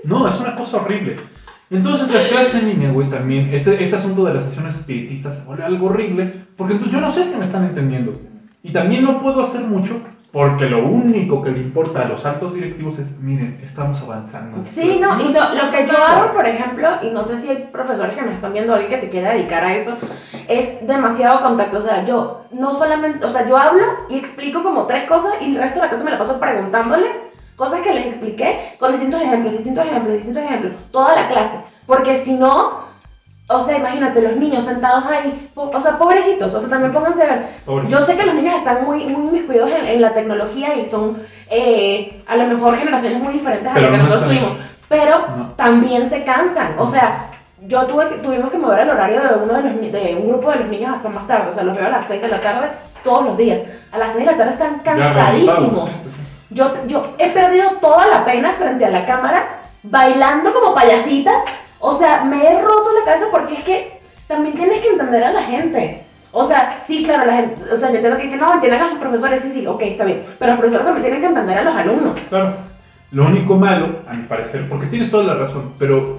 No, 0.04 0.28
es 0.28 0.39
una 0.39 0.56
cosa 0.56 0.78
horrible. 0.78 1.15
Entonces 1.72 2.10
las 2.12 2.28
clases 2.28 2.62
en 2.62 2.70
línea, 2.70 2.91
güey, 2.91 3.10
también, 3.10 3.50
este, 3.54 3.84
este 3.84 3.96
asunto 3.96 4.24
de 4.26 4.36
las 4.36 4.44
sesiones 4.44 4.76
espiritistas 4.76 5.39
se 5.39 5.46
vuelve 5.46 5.63
algo 5.63 5.88
horrible, 5.88 6.32
porque 6.56 6.74
entonces 6.74 6.94
yo 6.96 7.02
no 7.02 7.12
sé 7.12 7.26
si 7.26 7.38
me 7.38 7.44
están 7.46 7.65
entendiendo. 7.65 8.20
Y 8.62 8.72
también 8.72 9.04
no 9.04 9.20
puedo 9.22 9.41
hacer 9.41 9.62
mucho, 9.65 10.00
porque 10.36 10.69
lo 10.69 10.86
único 10.86 11.41
que 11.41 11.50
le 11.50 11.60
importa 11.60 12.02
a 12.02 12.06
los 12.10 12.26
altos 12.26 12.56
directivos 12.56 13.00
es, 13.00 13.19
miren, 13.19 13.58
estamos 13.63 14.04
avanzando. 14.04 14.65
Sí, 14.65 15.00
no, 15.00 15.17
y 15.17 15.32
lo, 15.32 15.63
lo 15.63 15.71
que 15.71 15.88
yo 15.88 15.98
hago, 15.98 16.34
por 16.34 16.45
ejemplo, 16.45 16.89
y 17.02 17.12
no 17.12 17.24
sé 17.24 17.38
si 17.38 17.52
hay 17.52 17.69
profesores 17.71 18.17
que 18.17 18.21
nos 18.21 18.36
están 18.36 18.52
viendo, 18.52 18.74
alguien 18.74 18.91
que 18.91 19.00
se 19.00 19.10
quiera 19.10 19.32
dedicar 19.32 19.63
a 19.63 19.74
eso, 19.74 19.98
es 20.50 20.86
demasiado 20.86 21.39
contacto. 21.39 21.78
O 21.78 21.82
sea, 21.82 22.04
yo 22.04 22.48
no 22.52 22.74
solamente, 22.74 23.26
o 23.26 23.30
sea, 23.30 23.48
yo 23.48 23.56
hablo 23.56 23.86
y 24.10 24.17
explico 24.17 24.62
como 24.62 24.88
tres 24.88 25.06
cosas 25.06 25.36
y 25.39 25.56
el 25.56 25.56
resto 25.56 25.76
de 25.76 25.86
la 25.86 25.89
clase 25.89 26.04
me 26.04 26.12
la 26.12 26.19
paso 26.19 26.38
preguntándoles 26.38 27.15
cosas 27.56 27.80
que 27.80 27.93
les 27.93 28.08
expliqué 28.08 28.76
con 28.78 28.91
distintos 28.91 29.21
ejemplos, 29.21 29.54
distintos 29.54 29.86
ejemplos, 29.86 30.15
distintos 30.15 30.43
ejemplos, 30.43 30.74
toda 30.91 31.15
la 31.15 31.30
clase. 31.30 31.63
Porque 31.86 32.17
si 32.17 32.34
no, 32.34 32.85
o 33.48 33.62
sea, 33.62 33.78
imagínate, 33.78 34.22
los 34.22 34.36
niños 34.38 34.66
sentados 34.66 35.06
ahí, 35.06 35.52
o 35.56 35.82
sea, 35.82 35.98
pobrecitos, 36.00 36.54
o 36.54 36.60
sea, 36.60 36.70
también 36.70 36.92
pónganse 36.92 37.24
a 37.24 37.26
ver. 37.28 37.46
Yo 37.88 38.02
sé 38.02 38.18
que 38.18 38.26
los 38.26 38.34
niños 38.36 38.56
están 38.56 38.84
muy, 38.86 39.06
muy 39.06 39.26
inmiscuidos 39.28 39.70
en, 39.72 39.86
en 39.88 40.02
la 40.02 40.14
tecnología 40.14 40.76
y 40.76 40.86
son 40.86 41.18
eh, 41.50 42.24
a 42.28 42.36
lo 42.36 42.48
mejor 42.48 42.76
generaciones 42.78 43.20
muy 43.22 43.34
diferentes 43.34 43.72
a 43.72 43.78
lo 43.80 43.92
que 43.92 43.98
no 43.98 44.04
nosotros 44.06 44.28
tuvimos, 44.30 44.52
pero 44.90 45.28
No. 45.38 45.48
también 45.54 46.10
se 46.10 46.24
cansan. 46.24 46.76
O 46.80 46.88
sea, 46.88 47.28
yo 47.68 47.84
tuve, 47.86 48.10
que- 48.10 48.16
tuvimos 48.18 48.50
que 48.52 48.58
mover 48.58 48.80
el 48.82 48.90
horario 48.90 49.22
de 49.22 49.36
uno 49.44 49.54
de 49.54 49.62
los 49.64 49.92
de 49.92 50.16
un 50.20 50.28
grupo 50.28 50.50
de 50.52 50.58
los 50.58 50.68
niños 50.68 50.96
hasta 50.96 51.10
más 51.10 51.28
tarde. 51.28 51.52
O 51.52 51.54
sea, 51.54 51.64
los 51.64 51.78
veo 51.78 51.86
a 51.86 51.90
las 51.90 52.06
6 52.08 52.22
de 52.24 52.28
la 52.30 52.42
tarde 52.42 52.70
todos 53.04 53.26
los 53.26 53.38
días. 53.38 53.62
A 53.92 53.98
las 54.00 54.14
6 54.14 54.26
de 54.26 54.32
la 54.32 54.38
tarde 54.38 54.52
están 54.52 54.80
cansadísimos. 54.80 55.90
Yo, 56.50 56.74
yo 56.88 57.14
he 57.20 57.30
perdido 57.30 57.70
toda 57.82 58.08
la 58.08 58.24
pena 58.26 58.54
frente 58.54 58.86
a 58.86 58.90
la 58.90 59.06
cámara, 59.06 59.62
bailando 59.84 60.52
como 60.54 60.74
payasita. 60.74 61.32
O 61.88 61.93
sea, 61.93 62.24
me 62.24 62.43
he 62.43 62.62
roto 62.62 62.91
la 62.93 63.06
cabeza 63.06 63.26
porque 63.32 63.54
es 63.54 63.63
que 63.63 64.00
también 64.28 64.56
tienes 64.56 64.82
que 64.82 64.89
entender 64.89 65.24
a 65.24 65.32
la 65.32 65.43
gente. 65.43 66.04
O 66.32 66.43
sea, 66.43 66.80
sí, 66.82 67.04
claro, 67.04 67.26
la 67.28 67.36
gente, 67.36 67.62
o 67.71 67.78
sea, 67.78 67.89
yo 67.89 67.95
entiendo 67.98 68.17
que 68.17 68.24
dicen, 68.24 68.39
no, 68.39 68.54
entiendan 68.56 68.82
a 68.82 68.88
sus 68.89 68.98
profesores, 68.98 69.39
sí, 69.41 69.52
sí, 69.52 69.67
ok, 69.67 69.82
está 69.84 70.04
bien. 70.04 70.24
Pero 70.39 70.52
los 70.54 70.60
profesores 70.60 70.86
también 70.86 71.04
tienen 71.04 71.21
que 71.21 71.28
entender 71.28 71.58
a 71.60 71.63
los 71.63 71.76
alumnos. 71.76 72.19
Claro. 72.28 72.56
Lo 73.12 73.26
único 73.28 73.56
malo, 73.56 74.00
a 74.10 74.13
mi 74.13 74.24
parecer, 74.24 74.67
porque 74.67 74.88
tienes 74.88 75.12
toda 75.12 75.24
la 75.26 75.36
razón, 75.36 75.74
pero. 75.78 76.17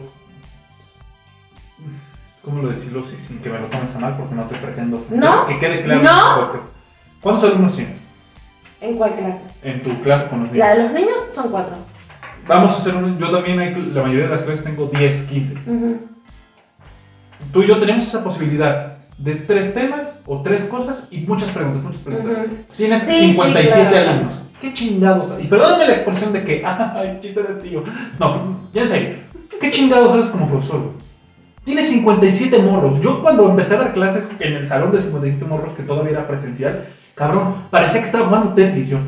¿Cómo 2.43 2.63
lo 2.63 2.69
decirlo 2.69 3.03
sin, 3.03 3.21
sin 3.21 3.41
que 3.41 3.51
me 3.51 3.59
lo 3.59 3.67
tomes 3.67 3.93
a 3.97 3.99
mal? 3.99 4.17
Porque 4.17 4.35
no 4.37 4.45
te 4.45 4.55
pretendo. 4.55 4.99
ofender, 4.99 5.29
No. 5.29 5.45
Que 5.47 5.59
quede 5.59 5.83
claro 5.83 6.01
No. 6.03 6.53
en. 6.55 6.61
¿Cuántos 7.21 7.45
alumnos 7.45 7.75
tienes 7.75 7.99
¿En 8.81 8.97
cuál 8.97 9.15
clase? 9.17 9.53
en 9.65 9.83
tu 9.83 10.01
clase 10.03 10.29
con 10.29 10.43
los 10.45 10.53
niños? 10.53 10.67
La 10.69 10.75
de 10.77 10.83
los 10.85 10.93
niños 10.93 11.29
son 11.35 11.51
cuatro. 11.51 11.75
Vamos 12.47 12.75
a 12.75 12.79
hacer 12.79 12.95
un. 12.97 13.19
Yo 13.19 13.31
también, 13.31 13.59
hay, 13.59 13.75
la 13.93 14.03
mayoría 14.03 14.25
de 14.25 14.31
las 14.31 14.43
clases 14.43 14.65
tengo 14.65 14.87
10, 14.87 15.23
15. 15.25 15.55
Ujú. 15.67 15.99
Tú 17.53 17.63
y 17.63 17.67
yo 17.67 17.79
tenemos 17.79 18.07
esa 18.07 18.23
posibilidad 18.25 18.97
de 19.19 19.35
tres 19.37 19.73
temas 19.75 20.21
o 20.27 20.43
tres 20.43 20.65
cosas 20.65 21.09
y 21.11 21.21
muchas 21.21 21.51
preguntas, 21.51 21.83
muchas 21.83 22.03
preguntas. 22.03 22.33
Ujú. 22.47 22.57
Tienes 22.77 23.03
Sí, 23.03 23.13
sí, 23.13 23.33
57 23.33 23.89
claro. 23.91 24.11
alumnos. 24.11 24.41
¿Qué 24.61 24.73
chingados? 24.73 25.43
Y 25.43 25.47
perdóname 25.47 25.87
la 25.87 25.93
expresión 25.93 26.33
de 26.33 26.43
que, 26.45 26.65
ay, 26.67 27.19
chiste 27.21 27.43
de 27.43 27.55
tío. 27.63 27.83
No, 28.19 28.59
ya 28.73 28.83
en 28.83 28.89
serio. 28.89 29.17
¿Qué 29.61 29.71
chingados 29.71 30.13
haces 30.19 30.31
como 30.31 30.49
profesor? 30.49 30.81
güey? 30.81 31.07
Tienes 31.65 31.89
57 31.89 32.59
morros. 32.63 33.01
Yo 33.01 33.23
cuando 33.23 33.49
empecé 33.51 33.75
a 33.75 33.79
dar 33.79 33.93
clases 33.93 34.35
en 34.39 34.53
el 34.55 34.67
salón 34.67 34.93
de 34.93 35.01
57 35.01 35.45
morros, 35.47 35.73
que 35.75 35.83
todavía 35.83 36.13
era 36.13 36.29
presencial, 36.29 36.87
cabrón, 37.15 37.55
parecía 37.71 38.01
que 38.01 38.07
estaba 38.07 38.27
jugando 38.27 38.55
Tetris 38.55 38.89
yo. 38.91 38.99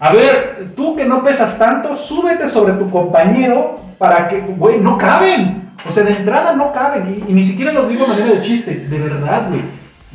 A 0.00 0.12
ver, 0.12 0.72
tú 0.76 0.94
que 0.94 1.04
no 1.04 1.22
pesas 1.22 1.58
tanto, 1.58 1.94
súbete 1.94 2.48
sobre 2.48 2.74
tu 2.74 2.88
compañero 2.90 3.80
para 3.98 4.28
que, 4.28 4.40
güey, 4.40 4.78
no 4.78 4.96
caben. 4.96 5.72
O 5.88 5.92
sea, 5.92 6.04
de 6.04 6.12
entrada 6.12 6.54
no 6.54 6.72
caben. 6.72 7.22
Y, 7.26 7.30
y 7.30 7.34
ni 7.34 7.44
siquiera 7.44 7.72
lo 7.72 7.88
digo 7.88 8.04
de 8.04 8.08
manera 8.10 8.30
de 8.30 8.40
chiste. 8.40 8.74
De 8.74 8.98
verdad, 8.98 9.48
güey. 9.48 9.62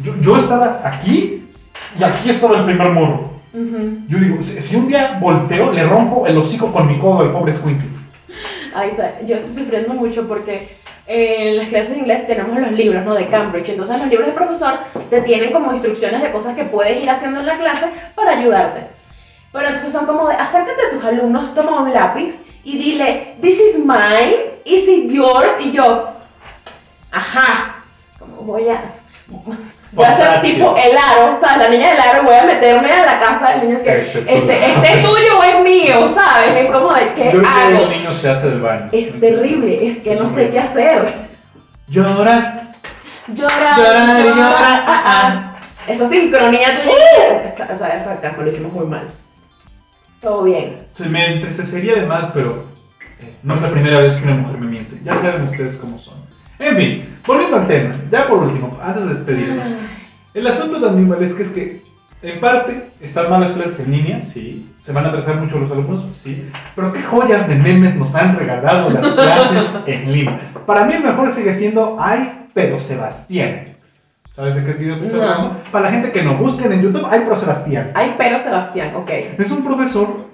Yo, 0.02 0.14
yo 0.22 0.38
estaba 0.38 0.82
aquí 0.84 1.50
y 2.00 2.04
aquí 2.04 2.30
estaba 2.30 2.58
el 2.58 2.66
primer 2.66 2.90
morro. 2.92 3.34
Ujú. 3.54 3.98
Yo 4.08 4.18
digo, 4.18 4.42
si, 4.42 4.62
si 4.62 4.76
un 4.76 4.88
día 4.88 5.18
volteo, 5.22 5.72
le 5.72 5.84
rompo 5.84 6.26
el 6.26 6.38
hocico 6.38 6.72
con 6.72 6.88
mi 6.88 6.98
codo 6.98 7.20
al 7.20 7.32
pobre 7.32 7.54
Squinkle. 7.54 7.90
Ay, 8.74 8.92
yo 9.28 9.38
estoy 9.38 9.64
sufriendo 9.64 9.94
mucho 9.94 10.28
porque 10.28 10.78
eh, 11.06 11.52
en 11.52 11.58
las 11.58 11.68
clases 11.68 11.92
de 11.92 12.00
inglés 12.00 12.26
tenemos 12.26 12.60
los 12.60 12.72
libros, 12.72 13.06
¿no? 13.06 13.14
De 13.14 13.28
Cambridge. 13.28 13.70
Entonces 13.70 14.00
los 14.00 14.08
libros 14.08 14.28
del 14.28 14.36
profesor 14.36 14.80
te 15.10 15.22
tienen 15.22 15.52
como 15.52 15.72
instrucciones 15.72 16.22
de 16.22 16.32
cosas 16.32 16.56
que 16.56 16.64
puedes 16.64 17.02
ir 17.02 17.10
haciendo 17.10 17.42
en 17.42 17.46
la 17.46 17.58
clase 17.58 17.92
para 18.16 18.40
ayudarte. 18.40 18.88
Pero 19.54 19.68
entonces 19.68 19.94
son 19.94 20.06
como 20.08 20.28
de, 20.28 20.36
acércate 20.36 20.82
a 20.88 20.90
tus 20.90 21.04
alumnos, 21.04 21.54
toma 21.54 21.82
un 21.84 21.94
lápiz 21.94 22.46
y 22.64 22.78
dile, 22.78 23.36
this 23.42 23.60
is 23.62 23.78
mine, 23.86 24.36
is 24.66 24.88
it 24.90 25.10
yours? 25.12 25.54
Y 25.62 25.72
yo, 25.72 26.10
ajá, 27.12 27.76
como 28.20 28.38
voy 28.38 28.68
a... 28.70 28.82
Voy 29.92 30.06
a 30.06 30.10
hacer 30.10 30.26
Portátil. 30.26 30.56
tipo 30.56 30.76
el 30.76 30.98
aro, 30.98 31.40
¿sabes? 31.40 31.58
La 31.60 31.70
niña 31.70 31.92
del 31.92 32.00
aro, 32.02 32.24
voy 32.24 32.34
a 32.34 32.44
meterme 32.46 32.92
a 32.92 33.06
la 33.06 33.20
casa 33.20 33.50
del 33.52 33.68
niño 33.70 33.84
que 33.84 34.00
Este 34.00 34.20
este, 34.20 34.34
es 34.34 34.42
tuyo. 34.42 34.52
este 34.52 34.88
es 35.00 35.06
tuyo 35.08 35.40
o 35.40 35.44
es 35.44 35.62
mío, 35.62 36.10
¿sabes? 36.10 36.56
Es 36.66 36.72
como 36.72 36.92
de 36.94 37.14
qué 37.14 37.32
Yo 37.32 37.42
que 37.44 37.48
hago. 37.48 37.78
el 37.84 37.90
niño 37.92 38.12
se 38.12 38.30
hace 38.32 38.50
del 38.50 38.62
baño. 38.62 38.90
Es 38.92 39.20
terrible, 39.20 39.88
es 39.88 40.02
que 40.02 40.16
no 40.16 40.28
sé 40.28 40.50
qué 40.50 40.60
hacer. 40.60 41.14
Llorar. 41.88 42.72
Llorar, 43.28 43.78
Llorar, 43.78 43.78
llorar, 43.78 44.26
llorar, 44.26 44.54
ah, 44.58 44.84
ah, 44.88 45.04
ah. 45.06 45.56
Esa 45.88 46.08
sincronía 46.08 46.82
tuya. 46.84 47.44
Está- 47.44 47.70
o 47.72 47.78
sea, 47.78 47.90
esa 47.90 48.20
lo 48.36 48.50
hicimos 48.50 48.74
muy 48.74 48.88
mal. 48.88 49.12
Todo 50.24 50.44
bien. 50.46 50.78
Se 50.88 51.10
me 51.10 51.34
entristecería 51.34 51.96
de 51.96 52.06
más, 52.06 52.32
pero 52.32 52.64
eh, 53.20 53.36
no 53.44 53.56
es 53.56 53.62
la 53.62 53.70
primera 53.70 54.00
vez 54.00 54.16
que 54.16 54.24
una 54.30 54.38
mujer 54.38 54.58
me 54.58 54.68
miente. 54.68 54.98
Ya 55.04 55.16
saben 55.16 55.42
ustedes 55.42 55.76
cómo 55.76 56.00
son. 56.00 56.20
En 56.58 56.78
fin, 56.78 57.18
volviendo 57.28 57.58
al 57.58 57.68
tema, 57.68 57.92
ya 58.10 58.30
por 58.30 58.40
último, 58.40 58.80
antes 58.82 59.04
de 59.04 59.10
despedirnos. 59.10 59.68
El 60.34 60.48
asunto 60.48 60.80
de 60.80 60.88
animalesca 60.88 61.44
es 61.44 61.50
que, 61.50 61.82
en 62.22 62.40
parte, 62.40 62.92
están 63.02 63.30
mal 63.30 63.42
las 63.42 63.52
clases 63.52 63.82
en 63.82 63.92
línea, 63.92 64.22
sí. 64.22 64.74
Se 64.80 64.94
van 64.94 65.06
a 65.06 65.10
atrasar 65.10 65.36
mucho 65.36 65.60
los 65.60 65.70
alumnos, 65.70 66.06
sí. 66.16 66.50
Pero 66.74 66.94
qué 66.94 67.04
joyas 67.04 67.50
de 67.50 67.56
memes 67.56 67.96
nos 67.96 68.16
han 68.16 68.38
regalado 68.38 68.90
las 68.92 69.06
clases 69.12 69.82
en 69.88 70.10
línea. 70.10 70.40
Para 70.66 70.86
mí 70.86 70.94
el 70.94 71.04
mejor 71.04 71.34
sigue 71.34 71.54
siendo 71.54 71.98
Ay, 72.00 72.48
pero 72.54 72.80
Sebastián. 72.80 73.73
¿Sabes 74.36 74.56
de 74.56 74.64
qué 74.64 74.74
video 74.80 74.98
te 74.98 75.06
estoy 75.06 75.22
No. 75.22 75.28
hablando? 75.30 75.60
Para 75.72 75.86
la 75.86 75.92
gente 75.92 76.12
que 76.12 76.24
no 76.24 76.36
busquen 76.38 76.72
en 76.74 76.82
YouTube, 76.82 77.06
Ay, 77.08 77.22
pero 77.24 77.36
Sebastián. 77.38 77.92
Ay, 77.94 78.16
pero 78.18 78.40
Sebastián, 78.40 78.96
ok. 78.96 79.12
Es 79.38 79.52
un 79.52 79.64
profesor 79.64 80.26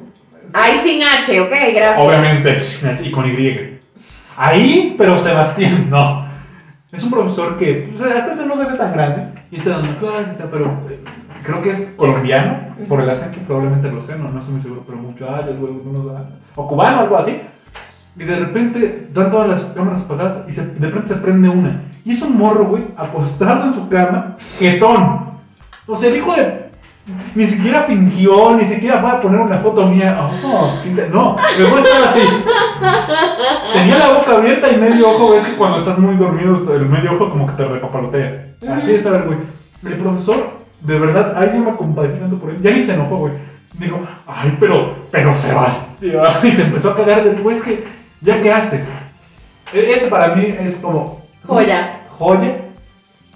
Ay, 0.53 0.75
sin 0.77 1.01
H, 1.03 1.41
ok, 1.41 1.49
gracias. 1.75 1.99
Obviamente, 2.07 2.61
sin 2.61 2.89
H 2.91 3.03
y 3.05 3.11
con 3.11 3.25
Y. 3.27 3.77
Ahí, 4.37 4.95
pero 4.97 5.19
Sebastián, 5.19 5.89
no. 5.89 6.25
Es 6.93 7.03
un 7.03 7.11
profesor 7.11 7.57
que 7.57 7.89
pues, 7.95 8.01
hasta 8.09 8.35
se 8.37 8.45
no 8.45 8.55
se 8.57 8.65
ve 8.71 8.77
tan 8.77 8.93
grande 8.93 9.41
y 9.51 9.57
está 9.57 9.71
dando 9.71 9.95
clases, 9.99 10.35
pero 10.49 10.65
eh, 10.89 10.99
creo 11.43 11.61
que 11.61 11.71
es 11.71 11.93
colombiano, 11.97 12.57
por 12.87 13.01
el 13.01 13.09
acento 13.09 13.37
probablemente 13.45 13.91
lo 13.91 14.01
sé, 14.01 14.15
no, 14.17 14.31
no 14.31 14.39
estoy 14.39 14.53
muy 14.53 14.61
seguro, 14.61 14.83
pero 14.87 14.97
mucho 14.97 15.29
años, 15.29 15.55
o 16.55 16.67
cubano, 16.67 17.01
algo 17.01 17.17
así. 17.17 17.37
Y 18.17 18.23
de 18.23 18.35
repente 18.39 19.07
dan 19.13 19.29
todas 19.29 19.47
las 19.49 19.63
cámaras 19.65 20.01
apagadas 20.01 20.43
y 20.47 20.53
se- 20.53 20.65
de 20.67 20.87
repente 20.87 21.09
se 21.09 21.15
prende 21.17 21.47
una. 21.49 21.83
Y 22.09 22.13
es 22.13 22.21
un 22.23 22.39
morro, 22.39 22.65
güey, 22.65 22.85
acostado 22.97 23.65
en 23.65 23.71
su 23.73 23.87
cama, 23.87 24.35
jetón. 24.57 25.29
O 25.85 25.95
sea, 25.95 26.09
el 26.09 26.17
hijo 26.17 26.33
de 26.33 26.69
ni 27.35 27.45
siquiera 27.45 27.81
fingió, 27.81 28.55
ni 28.55 28.65
siquiera 28.65 28.99
fue 28.99 29.11
a 29.11 29.21
poner 29.21 29.39
una 29.39 29.59
foto 29.59 29.85
mía. 29.85 30.19
Oh, 30.19 30.73
no, 31.11 31.35
me 31.35 31.65
fue 31.65 31.79
a 31.79 31.83
estar 31.83 32.03
así. 32.05 32.19
Tenía 33.73 33.99
la 33.99 34.13
boca 34.13 34.37
abierta 34.37 34.69
y 34.71 34.77
medio 34.77 35.07
ojo. 35.11 35.35
Es 35.35 35.43
que 35.43 35.55
cuando 35.55 35.77
estás 35.77 35.99
muy 35.99 36.15
dormido, 36.15 36.55
el 36.73 36.85
medio 36.87 37.13
ojo 37.13 37.29
como 37.29 37.45
que 37.45 37.53
te 37.53 37.65
repapalotea. 37.65 38.45
Así 38.75 38.91
estaba 38.95 39.17
el 39.17 39.23
güey. 39.25 39.37
El 39.85 39.93
profesor, 39.93 40.49
de 40.81 40.99
verdad, 40.99 41.37
alguien 41.37 41.63
me 41.65 41.75
compadecí 41.75 42.19
tanto 42.19 42.39
por 42.39 42.49
él. 42.49 42.59
Ya 42.61 42.71
ni 42.71 42.81
se 42.81 42.95
enojó, 42.95 43.17
güey. 43.17 43.33
Dijo, 43.73 44.01
ay, 44.25 44.57
pero, 44.59 44.95
pero 45.11 45.35
Sebastián. 45.35 46.23
Y 46.43 46.51
se 46.51 46.63
empezó 46.63 46.89
a 46.89 46.95
cagar 46.95 47.23
de 47.23 47.39
güey. 47.39 47.55
Es 47.55 47.63
que, 47.63 47.87
¿ya 48.21 48.41
qué 48.41 48.51
haces? 48.51 48.95
E- 49.73 49.91
Ese 49.91 50.07
para 50.07 50.33
mí 50.35 50.55
es 50.59 50.77
como. 50.77 51.19
Joya. 51.45 51.98
Joya. 52.19 52.65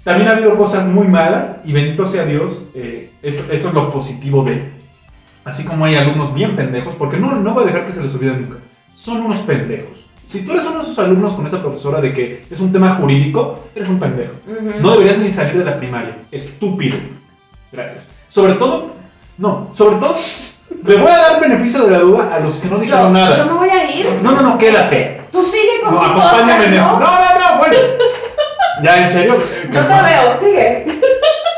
También 0.04 0.28
ha 0.28 0.32
habido 0.32 0.54
cosas 0.56 0.86
muy 0.88 1.08
malas 1.08 1.60
y 1.64 1.72
bendito 1.72 2.04
sea 2.04 2.26
Dios, 2.26 2.64
eh, 2.74 3.10
esto, 3.22 3.50
esto 3.50 3.68
es 3.68 3.74
lo 3.74 3.90
positivo 3.90 4.44
de, 4.44 4.70
así 5.46 5.64
como 5.64 5.86
hay 5.86 5.96
alumnos 5.96 6.34
bien 6.34 6.54
pendejos, 6.54 6.94
porque 6.94 7.16
no, 7.16 7.34
no 7.36 7.54
voy 7.54 7.62
a 7.64 7.66
dejar 7.66 7.86
que 7.86 7.92
se 7.92 8.02
les 8.02 8.14
olvide 8.14 8.36
nunca, 8.36 8.58
son 8.92 9.22
unos 9.22 9.38
pendejos. 9.38 10.04
Si 10.26 10.42
tú 10.44 10.52
eres 10.52 10.66
uno 10.66 10.76
de 10.78 10.82
esos 10.84 10.98
alumnos 10.98 11.32
con 11.32 11.46
esa 11.46 11.60
profesora 11.62 12.02
de 12.02 12.12
que 12.12 12.44
es 12.50 12.60
un 12.60 12.70
tema 12.70 12.94
jurídico, 12.96 13.60
eres 13.74 13.88
un 13.88 13.98
pendejo. 13.98 14.32
No 14.80 14.92
deberías 14.92 15.18
ni 15.18 15.30
salir 15.30 15.58
de 15.58 15.64
la 15.64 15.78
primaria, 15.78 16.16
estúpido. 16.30 16.98
Gracias. 17.72 18.08
Sobre 18.28 18.54
todo, 18.54 18.90
no, 19.38 19.70
sobre 19.72 19.96
todo, 19.96 20.14
le 20.86 20.96
voy 20.96 21.10
a 21.10 21.16
dar 21.18 21.40
beneficio 21.40 21.84
de 21.84 21.90
la 21.92 22.00
duda 22.00 22.34
a 22.34 22.40
los 22.40 22.56
que 22.56 22.68
no 22.68 22.76
dijeron 22.78 23.12
nada. 23.12 23.36
yo 23.38 23.46
me 23.46 23.52
voy 23.54 23.68
a 23.70 23.90
ir. 23.90 24.06
No, 24.22 24.32
no, 24.32 24.42
no, 24.42 24.58
quédate. 24.58 25.22
Tú 25.32 25.42
sigue 25.42 25.80
con 25.82 25.94
No, 25.94 26.00
tu 26.00 26.06
acompáñame 26.06 26.64
en 26.66 26.70
podcast, 26.72 26.92
esto. 26.92 27.00
¿no? 27.00 27.06
No, 27.06 27.18
no, 27.18 27.52
no, 27.52 27.58
bueno. 27.58 27.76
Ya, 28.82 29.02
en 29.02 29.08
serio. 29.08 29.36
Yo 29.72 29.86
te 29.86 30.02
veo, 30.02 30.32
sigue. 30.32 31.00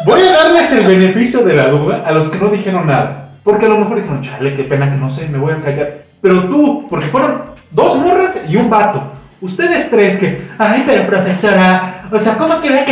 Voy 0.05 0.21
a 0.23 0.33
darles 0.33 0.73
el 0.73 0.87
beneficio 0.87 1.45
de 1.45 1.55
la 1.55 1.69
duda 1.69 2.03
a 2.07 2.13
los 2.13 2.29
que 2.29 2.39
no 2.39 2.49
dijeron 2.49 2.87
nada. 2.87 3.31
Porque 3.43 3.67
a 3.67 3.69
lo 3.69 3.79
mejor 3.79 3.97
dijeron, 3.97 4.21
chale, 4.21 4.55
qué 4.55 4.65
pena 4.65 4.91
que 4.91 4.97
no 4.97 5.09
sé, 5.09 5.29
me 5.29 5.39
voy 5.39 5.53
a 5.53 5.61
callar. 5.61 6.03
Pero 6.21 6.45
tú, 6.45 6.87
porque 6.89 7.07
fueron 7.07 7.43
dos 7.71 7.97
morras 7.99 8.41
y 8.49 8.57
un 8.57 8.69
vato. 8.69 9.13
Ustedes 9.41 9.91
tres 9.91 10.19
que, 10.19 10.49
ay, 10.59 10.85
pero 10.87 11.07
profesora, 11.07 12.05
o 12.11 12.19
sea, 12.19 12.37
¿cómo 12.39 12.61
quiere 12.61 12.85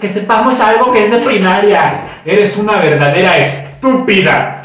que 0.00 0.08
sepamos 0.08 0.58
algo 0.60 0.90
que 0.90 1.04
es 1.04 1.10
de 1.10 1.18
primaria? 1.18 2.02
Eres 2.24 2.56
una 2.56 2.78
verdadera 2.78 3.36
estúpida. 3.36 4.62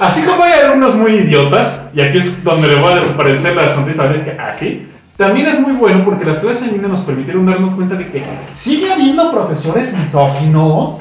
Así 0.00 0.22
como 0.22 0.44
hay 0.44 0.60
alumnos 0.60 0.94
muy 0.94 1.12
idiotas, 1.12 1.90
y 1.94 2.00
aquí 2.00 2.18
es 2.18 2.44
donde 2.44 2.68
le 2.68 2.76
voy 2.76 2.92
a 2.92 2.96
desaparecer 2.96 3.56
la 3.56 3.72
sonrisa, 3.72 4.06
¿ves 4.06 4.22
que 4.22 4.32
así? 4.38 4.88
También 5.20 5.46
es 5.48 5.60
muy 5.60 5.72
bueno 5.74 6.02
porque 6.02 6.24
las 6.24 6.38
clases 6.38 6.68
en 6.68 6.72
línea 6.72 6.88
nos 6.88 7.02
permitieron 7.02 7.44
darnos 7.44 7.74
cuenta 7.74 7.94
de 7.94 8.08
que 8.08 8.24
sigue 8.54 8.90
habiendo 8.90 9.30
profesores 9.30 9.92
misóginos. 9.94 10.96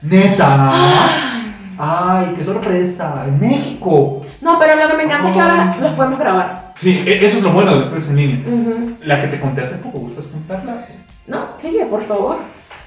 Neta. 0.00 0.72
Ay, 1.78 2.32
qué 2.34 2.42
sorpresa. 2.42 3.24
En 3.28 3.38
México. 3.38 4.22
No, 4.40 4.58
pero 4.58 4.76
lo 4.76 4.88
que 4.88 4.96
me 4.96 5.02
encanta 5.02 5.28
es 5.28 5.34
que 5.34 5.40
ahora 5.40 5.76
los 5.78 5.92
podemos 5.92 6.18
grabar. 6.18 6.72
Sí, 6.74 7.04
e- 7.06 7.26
eso 7.26 7.36
es 7.36 7.42
lo 7.42 7.52
bueno 7.52 7.74
de 7.74 7.80
las 7.80 7.90
clases 7.90 8.08
en 8.10 8.16
línea. 8.16 8.38
Ujú. 8.48 8.96
La 9.04 9.20
que 9.20 9.26
te 9.28 9.38
conté 9.38 9.60
hace 9.60 9.76
poco, 9.76 9.98
¿gustas 9.98 10.28
contarla? 10.28 10.86
No, 11.26 11.48
sigue, 11.58 11.84
por 11.84 12.02
favor. 12.02 12.38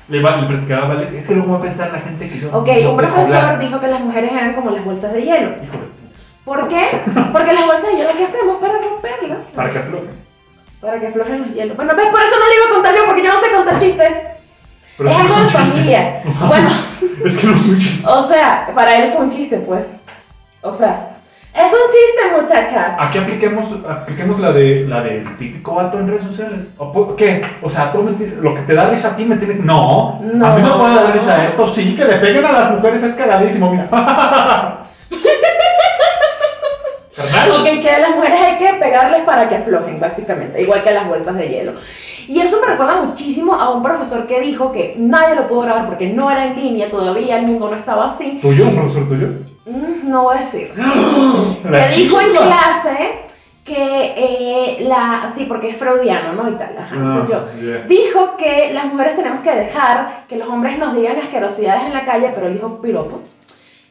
Le, 0.08 0.22
va, 0.24 0.38
le 0.38 0.48
platicaba 0.48 0.86
a 0.86 0.88
Vales, 0.96 1.14
es 1.14 1.28
que 1.28 1.36
luego 1.36 1.54
va 1.54 1.60
a 1.60 1.62
pensar 1.62 1.92
la 1.94 2.00
gente 2.00 2.28
que 2.28 2.40
yo. 2.40 2.50
Ok, 2.52 2.68
yo 2.82 2.92
un 2.92 2.98
profesor 2.98 3.36
hablar. 3.38 3.60
dijo 3.60 3.80
que 3.80 3.88
las 3.88 4.02
mujeres 4.02 4.32
eran 4.32 4.54
como 4.54 4.72
las 4.72 4.84
bolsas 4.84 5.14
de 5.14 5.22
hielo. 5.22 5.54
Puta. 5.56 5.78
¿Por 6.44 6.68
qué? 6.68 6.82
Porque 7.32 7.54
las 7.54 7.68
bolsas 7.68 7.92
de 7.92 7.98
hielo, 7.98 8.10
¿qué 8.18 8.26
hacemos 8.26 8.58
para 8.58 8.74
romperlas? 8.74 9.48
Para 9.56 9.70
que 9.70 9.78
afloje. 9.78 10.24
Para 10.84 11.00
que 11.00 11.08
aflojen 11.08 11.42
los 11.42 11.54
hielos. 11.54 11.78
Bueno, 11.78 11.96
¿ves? 11.96 12.08
Por 12.08 12.20
eso 12.22 12.36
no 12.38 12.48
le 12.50 12.56
iba 12.56 12.66
a 12.70 12.74
contar 12.74 12.96
yo, 12.96 13.06
porque 13.06 13.24
yo 13.24 13.34
no 13.34 13.40
sé 13.40 13.52
contar 13.56 13.80
chistes. 13.80 14.18
Pero 14.98 15.10
es 15.10 15.18
no 15.18 15.22
algo 15.24 15.36
de 15.44 15.50
familia. 15.50 16.22
No, 16.40 16.48
Bueno, 16.48 16.70
Es 17.26 17.38
que 17.38 17.48
no 17.48 17.56
es 17.56 17.66
un 17.68 17.80
chiste. 17.80 18.10
o 18.12 18.22
sea, 18.22 18.70
para 18.76 18.98
él 18.98 19.12
fue 19.12 19.24
un 19.24 19.30
chiste, 19.32 19.58
pues. 19.60 19.94
O 20.62 20.74
sea, 20.74 21.10
es 21.54 21.66
un 21.72 21.90
chiste, 21.90 22.42
muchachas. 22.42 22.96
Aquí 23.00 23.18
apliquemos, 23.18 23.66
apliquemos 23.90 24.40
la 24.40 24.52
de 24.52 24.86
la 24.88 25.02
del 25.02 25.38
típico 25.38 25.76
vato 25.76 26.00
en 26.00 26.08
redes 26.10 26.24
sociales. 26.24 26.60
¿O 26.78 26.92
po- 26.92 27.16
¿Qué? 27.16 27.44
O 27.62 27.70
sea, 27.70 27.92
tú 27.92 28.04
me 28.04 28.12
ti- 28.14 28.34
lo 28.42 28.54
que 28.54 28.62
te 28.64 28.74
da 28.74 28.90
risa 28.90 29.10
a 29.10 29.16
ti 29.16 29.24
me 29.26 29.38
tiene. 29.38 29.56
No, 29.56 30.20
No. 30.22 30.46
a 30.48 30.56
mí 30.56 30.62
no 30.62 30.80
puede 30.80 30.96
dar 30.96 31.14
risa 31.14 31.46
esto. 31.48 31.74
Sí, 31.74 31.96
que 31.96 32.06
le 32.06 32.16
peguen 32.18 32.46
a 32.46 32.52
las 32.52 32.72
mujeres 32.72 33.04
es 33.04 33.14
cagadísimo, 33.16 33.72
mira. 33.72 33.86
Ok, 37.52 37.82
que 37.82 37.90
a 37.90 38.00
las 38.00 38.16
mujeres 38.16 38.40
hay 38.42 38.58
que 38.58 38.74
pegarles 38.80 39.24
para 39.24 39.50
que 39.50 39.56
aflojen, 39.56 40.00
básicamente, 40.00 40.62
igual 40.62 40.84
que 40.84 40.92
las 40.92 41.08
bolsas 41.08 41.36
de 41.36 41.50
hielo. 41.50 41.74
Y 42.28 42.40
eso 42.40 42.58
me 42.62 42.68
recuerda 42.68 43.02
muchísimo 43.02 43.54
a 43.54 43.70
un 43.72 43.84
profesor 43.84 44.28
que 44.28 44.40
dijo 44.40 44.72
que 44.72 44.96
nadie 44.98 45.36
lo 45.36 45.48
pudo 45.48 45.62
grabar 45.62 45.86
porque 45.86 46.08
no 46.08 46.32
era 46.32 46.48
en 46.48 46.56
línea, 46.56 46.90
todavía 46.90 47.38
el 47.38 47.46
mundo 47.46 47.70
no 47.70 47.76
estaba 47.76 48.08
así. 48.08 48.40
¿Tuyo? 48.42 48.68
¿Un 48.68 48.76
profesor 48.76 49.08
tuyo? 49.08 49.28
Mm, 49.66 50.10
no 50.10 50.24
voy 50.24 50.38
a 50.38 50.40
decir. 50.40 50.72
Que 51.64 52.02
dijo 52.02 52.20
en 52.20 52.32
clase 52.32 53.24
que 53.64 54.14
eh, 54.18 54.78
la. 54.82 55.30
Sí, 55.34 55.46
porque 55.48 55.70
es 55.70 55.78
freudiano, 55.78 56.34
¿no? 56.34 56.50
Y 56.50 56.54
tal. 56.56 56.78
Ajá. 56.78 56.96
Entonces 56.96 57.30
yo. 57.30 57.46
Ah, 57.48 57.52
ya. 57.62 57.88
Dijo 57.88 58.36
que 58.38 58.72
las 58.74 58.86
mujeres 58.86 59.16
tenemos 59.16 59.42
que 59.42 59.56
dejar 59.56 60.26
que 60.28 60.38
los 60.38 60.48
hombres 60.50 60.78
nos 60.78 60.96
digan 60.96 61.18
asquerosidades 61.18 61.84
en 61.86 61.94
la 61.94 62.06
calle, 62.06 62.32
pero 62.36 62.48
él 62.48 62.54
dijo 62.54 62.82
piropos. 62.82 63.36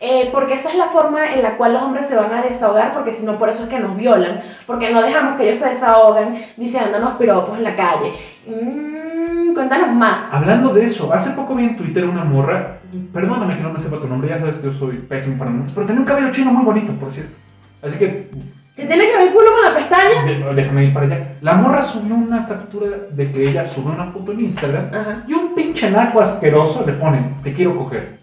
Eh, 0.05 0.31
porque 0.33 0.55
esa 0.55 0.71
es 0.71 0.75
la 0.77 0.87
forma 0.87 1.33
en 1.33 1.45
la 1.45 1.57
cual 1.57 1.75
los 1.75 1.83
hombres 1.83 2.09
se 2.09 2.17
van 2.17 2.35
a 2.35 2.43
desahogar, 2.43 2.93
porque 2.93 3.13
si 3.13 3.25
no, 3.25 3.39
por 3.39 3.49
eso 3.49 3.63
es 3.63 3.69
que 3.69 3.79
nos 3.79 3.97
violan, 3.97 4.41
porque 4.67 4.91
no 4.91 5.01
dejamos 5.01 5.37
que 5.37 5.45
ellos 5.45 5.61
se 5.61 5.69
desahogan 5.69 6.35
diciéndonos 6.57 7.13
piropos 7.13 7.57
en 7.57 7.63
la 7.63 7.77
calle. 7.77 8.13
Mm, 8.45 9.55
cuéntanos 9.55 9.95
más. 9.95 10.35
Hablando 10.35 10.75
de 10.75 10.87
eso, 10.87 11.13
hace 11.13 11.31
poco 11.37 11.55
vi 11.55 11.67
en 11.67 11.77
Twitter 11.77 12.05
una 12.05 12.25
morra. 12.25 12.81
Perdóname 13.13 13.57
que 13.57 13.63
no 13.63 13.71
me 13.73 13.79
sepa 13.79 14.01
tu 14.01 14.09
nombre, 14.09 14.29
ya 14.29 14.41
sabes 14.41 14.57
que 14.57 14.65
yo 14.65 14.73
soy 14.73 14.97
pésimo 14.97 15.39
para 15.39 15.53
nombres. 15.53 15.71
Pero 15.73 15.87
tenía 15.87 16.01
un 16.01 16.07
cabello 16.07 16.33
chino 16.33 16.53
muy 16.53 16.65
bonito, 16.65 16.93
por 16.95 17.13
cierto. 17.13 17.37
Así 17.81 17.97
que 17.97 18.29
¿Qué 18.75 18.87
tiene 18.87 19.07
que 19.07 19.17
ver 19.17 19.29
el 19.29 19.33
culo 19.33 19.53
con 19.53 19.73
la 19.73 19.79
pestaña? 19.79 20.53
déjame 20.53 20.87
ir 20.87 20.93
para 20.93 21.07
allá. 21.07 21.35
La 21.43 21.55
morra 21.55 21.81
subió 21.81 22.17
una 22.17 22.49
captura 22.49 22.89
de 23.09 23.31
que 23.31 23.51
ella 23.51 23.65
subió 23.65 23.93
una 23.93 24.07
foto 24.07 24.33
en 24.33 24.41
Instagram. 24.41 24.87
Ajá. 24.93 25.25
Y 25.29 25.33
un 25.33 25.55
pinche 25.55 25.93
naco 25.93 26.21
asqueroso 26.21 26.83
le 26.85 26.95
pone, 26.95 27.35
te 27.45 27.53
quiero 27.53 27.77
coger. 27.77 28.22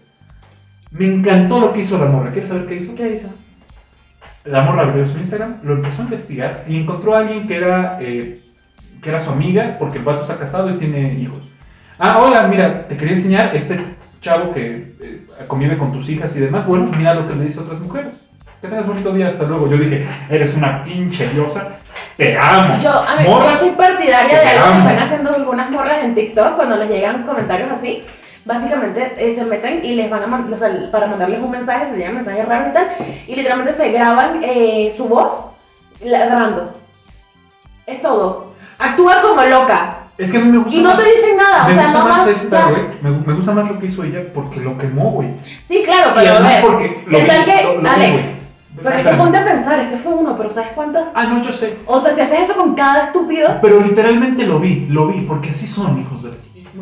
Me 0.90 1.06
encantó 1.06 1.60
lo 1.60 1.72
que 1.72 1.80
hizo 1.80 1.98
la 1.98 2.06
morra. 2.06 2.30
¿Quieres 2.30 2.48
saber 2.48 2.66
qué 2.66 2.76
hizo? 2.76 2.94
¿Qué 2.94 3.10
hizo? 3.12 3.30
La 4.44 4.62
morra 4.62 4.82
abrió 4.82 5.04
su 5.06 5.18
Instagram, 5.18 5.58
lo 5.62 5.74
empezó 5.74 6.00
a 6.00 6.04
investigar 6.04 6.64
y 6.66 6.78
encontró 6.78 7.14
a 7.14 7.18
alguien 7.18 7.46
que 7.46 7.56
era, 7.56 7.98
eh, 8.00 8.40
que 9.02 9.08
era 9.08 9.20
su 9.20 9.30
amiga 9.30 9.76
porque 9.78 9.98
el 9.98 10.04
vato 10.04 10.22
está 10.22 10.38
casado 10.38 10.70
y 10.70 10.78
tiene 10.78 11.14
hijos. 11.14 11.42
Ah, 11.98 12.18
hola, 12.18 12.48
mira, 12.48 12.86
te 12.86 12.96
quería 12.96 13.14
enseñar 13.14 13.54
este 13.54 13.78
chavo 14.22 14.52
que 14.52 14.94
eh, 15.00 15.26
convive 15.46 15.76
con 15.76 15.92
tus 15.92 16.08
hijas 16.08 16.34
y 16.36 16.40
demás. 16.40 16.66
Bueno, 16.66 16.90
mira 16.96 17.12
lo 17.12 17.28
que 17.28 17.34
le 17.34 17.44
dice 17.44 17.60
a 17.60 17.64
otras 17.64 17.80
mujeres. 17.80 18.14
Que 18.62 18.68
tengas 18.68 18.86
bonito 18.86 19.12
día, 19.12 19.28
hasta 19.28 19.44
luego. 19.44 19.68
Yo 19.68 19.76
dije, 19.76 20.06
eres 20.30 20.56
una 20.56 20.82
pinche 20.84 21.28
diosa. 21.28 21.76
te 22.16 22.36
amo. 22.38 22.78
Yo, 22.82 22.90
a 22.90 23.16
mí, 23.16 23.28
Morras, 23.28 23.52
yo 23.52 23.66
soy 23.66 23.70
partidaria 23.70 24.40
de 24.40 24.46
algo 24.48 24.72
que 24.72 24.78
están 24.78 24.98
haciendo 24.98 25.34
algunas 25.34 25.70
morras 25.70 26.02
en 26.02 26.14
TikTok 26.14 26.56
cuando 26.56 26.76
les 26.76 26.90
llegan 26.90 27.22
comentarios 27.24 27.70
así. 27.70 28.02
Básicamente 28.44 29.14
eh, 29.18 29.30
se 29.32 29.44
meten 29.44 29.84
y 29.84 29.94
les 29.94 30.08
van 30.10 30.22
a 30.22 30.26
mandar, 30.26 30.54
o 30.54 30.58
sea, 30.58 30.90
para 30.90 31.06
mandarles 31.06 31.40
un 31.42 31.50
mensaje, 31.50 31.86
se 31.86 31.98
llaman 31.98 32.16
mensajes 32.16 32.46
raros 32.46 32.68
y 32.70 32.72
tal, 32.72 32.88
y 33.28 33.34
literalmente 33.36 33.72
se 33.72 33.92
graban 33.92 34.40
eh, 34.42 34.92
su 34.96 35.08
voz 35.08 35.50
ladrando. 36.02 36.74
Es 37.86 38.00
todo. 38.00 38.52
Actúa 38.78 39.20
como 39.20 39.42
loca. 39.44 39.96
Es 40.16 40.32
que 40.32 40.38
a 40.38 40.40
mí 40.40 40.50
me 40.52 40.58
gusta 40.58 40.78
Y 40.78 40.82
no 40.82 40.90
más- 40.90 41.02
te 41.02 41.10
dicen 41.10 41.36
nada, 41.36 41.64
o 41.64 41.68
me 41.68 41.74
sea, 41.74 41.82
gusta 41.84 41.98
no 41.98 42.04
más 42.08 42.26
esta, 42.26 42.68
güey. 42.70 42.82
Me, 43.02 43.10
me 43.10 43.32
gusta 43.34 43.52
más 43.52 43.70
lo 43.70 43.78
que 43.78 43.86
hizo 43.86 44.04
ella 44.04 44.20
porque 44.34 44.60
lo 44.60 44.76
quemó, 44.76 45.12
güey. 45.12 45.30
Sí, 45.62 45.82
claro, 45.84 46.10
Y 46.10 46.14
pero 46.14 46.32
a 46.32 46.34
además 46.36 46.54
ver. 46.56 46.62
porque 46.70 47.04
lo 47.06 47.18
¿Qué 47.18 47.24
tal 47.24 47.44
que, 47.44 47.62
lo- 47.64 47.74
lo 47.74 47.80
vi, 47.82 47.88
Alex? 47.88 48.22
Pero 48.82 48.96
es 48.96 49.06
que 49.06 49.14
ponte 49.14 49.36
a 49.38 49.44
pensar, 49.44 49.78
este 49.80 49.96
fue 49.96 50.12
uno, 50.14 50.36
pero 50.36 50.48
¿sabes 50.48 50.70
cuántas? 50.74 51.10
Ah, 51.14 51.24
no, 51.24 51.42
yo 51.42 51.52
sé. 51.52 51.78
O 51.86 52.00
sea, 52.00 52.12
si 52.12 52.20
haces 52.22 52.40
eso 52.40 52.54
con 52.56 52.74
cada 52.74 53.02
estúpido, 53.02 53.58
Pero 53.60 53.80
literalmente 53.80 54.46
lo 54.46 54.58
vi, 54.60 54.86
lo 54.88 55.08
vi, 55.08 55.22
porque 55.22 55.50
así 55.50 55.66
son, 55.66 56.00
hijos 56.00 56.22
de... 56.22 56.30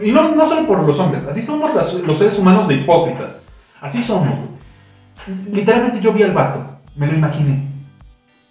Y 0.02 0.10
no, 0.12 0.34
no 0.34 0.46
solo 0.48 0.66
por 0.66 0.82
los 0.82 0.98
hombres, 1.00 1.22
así 1.28 1.42
somos 1.42 1.74
las- 1.74 1.94
los 1.94 2.18
seres 2.18 2.38
humanos 2.38 2.68
de 2.68 2.74
hipócritas. 2.74 3.38
Así 3.80 4.02
somos. 4.02 4.38
Literalmente 5.52 6.00
yo 6.00 6.12
vi 6.12 6.22
al 6.22 6.32
vato, 6.32 6.60
me 6.96 7.06
lo 7.06 7.14
imaginé. 7.14 7.66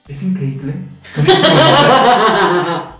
Es 0.08 0.24
increíble 0.24 0.74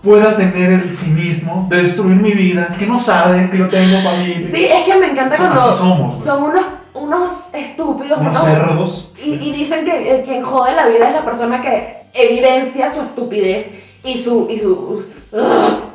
pueda 0.02 0.36
tener 0.38 0.72
el 0.72 0.94
cinismo 0.94 1.68
de 1.70 1.82
destruir 1.84 2.18
mi 2.22 2.32
vida, 2.32 2.68
que 2.78 2.86
no 2.86 3.00
saben 3.00 3.50
que 3.50 3.58
yo 3.58 3.70
tengo 3.70 4.00
familia. 4.02 4.48
sí, 4.50 4.66
es 4.66 4.84
que 4.84 4.96
me 4.96 5.12
encanta 5.12 5.36
Son- 5.38 5.48
cuando 5.48 5.72
somos, 5.72 6.24
son 6.24 6.44
unos, 6.44 6.66
unos 6.94 7.54
estúpidos, 7.54 8.20
Unos 8.20 8.38
cerdos. 8.38 9.12
Y, 9.24 9.34
y 9.36 9.54
dicen 9.54 9.86
que 9.86 10.16
el 10.16 10.24
quien 10.24 10.44
jode 10.44 10.76
la 10.76 10.88
vida 10.88 11.08
es 11.10 11.16
la 11.16 11.26
persona 11.26 11.62
que 11.62 11.98
evidencia 12.14 12.90
su 12.90 13.02
estupidez 13.02 13.72
y 14.04 14.18
su. 14.18 14.48
Y 14.50 14.58
su 14.58 15.04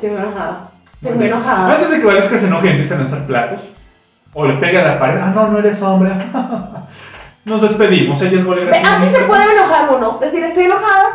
enojada. 0.01 0.71
Estoy 1.03 1.17
muy 1.17 1.27
enojada. 1.27 1.73
Antes 1.73 1.89
de 1.91 1.99
que 1.99 2.05
Valesca 2.05 2.37
se 2.37 2.47
enoje 2.47 2.67
y 2.67 2.69
empiece 2.69 2.93
a 2.93 2.97
lanzar 2.97 3.27
platos, 3.27 3.59
o 4.33 4.45
le 4.45 4.53
pega 4.53 4.79
a 4.79 4.93
la 4.93 4.99
pared, 4.99 5.19
ah, 5.21 5.33
no, 5.35 5.49
no 5.49 5.59
eres 5.59 5.81
hombre. 5.81 6.11
Nos 7.45 7.61
despedimos, 7.61 8.21
ella 8.21 8.37
es 8.37 8.45
bolera. 8.45 8.71
Así 8.89 9.09
se 9.09 9.23
puede 9.23 9.43
enojar 9.51 9.89
uno. 9.93 10.17
Decir, 10.21 10.45
estoy 10.45 10.63
enojada. 10.63 11.09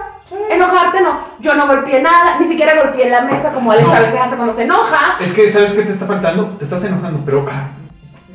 Enojarte 0.50 1.00
no. 1.00 1.20
Yo 1.40 1.54
no 1.54 1.66
golpeé 1.66 2.02
nada, 2.02 2.38
ni 2.38 2.44
siquiera 2.44 2.74
golpeé 2.74 3.08
la 3.08 3.22
mesa 3.22 3.54
como 3.54 3.72
Alex 3.72 3.88
No. 3.88 3.94
a 3.94 4.00
veces 4.00 4.20
hace 4.20 4.36
cuando 4.36 4.52
se 4.52 4.64
enoja. 4.64 5.16
Es 5.20 5.32
que, 5.32 5.48
¿sabes 5.48 5.72
qué 5.72 5.84
te 5.84 5.92
está 5.92 6.04
faltando? 6.04 6.48
Te 6.58 6.64
estás 6.64 6.84
enojando, 6.84 7.22
pero 7.24 7.46
ah, 7.50 7.68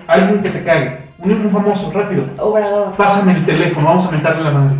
alguien 0.07 0.41
que 0.41 0.49
te 0.49 0.63
cague, 0.63 1.02
un, 1.23 1.31
un 1.31 1.49
famoso, 1.49 1.91
rápido. 1.97 2.25
Obrador. 2.37 2.91
Pásame 2.95 3.33
el 3.33 3.45
teléfono, 3.45 3.87
vamos 3.87 4.05
a 4.07 4.11
mentarle 4.11 4.43
la 4.43 4.51
madre. 4.51 4.75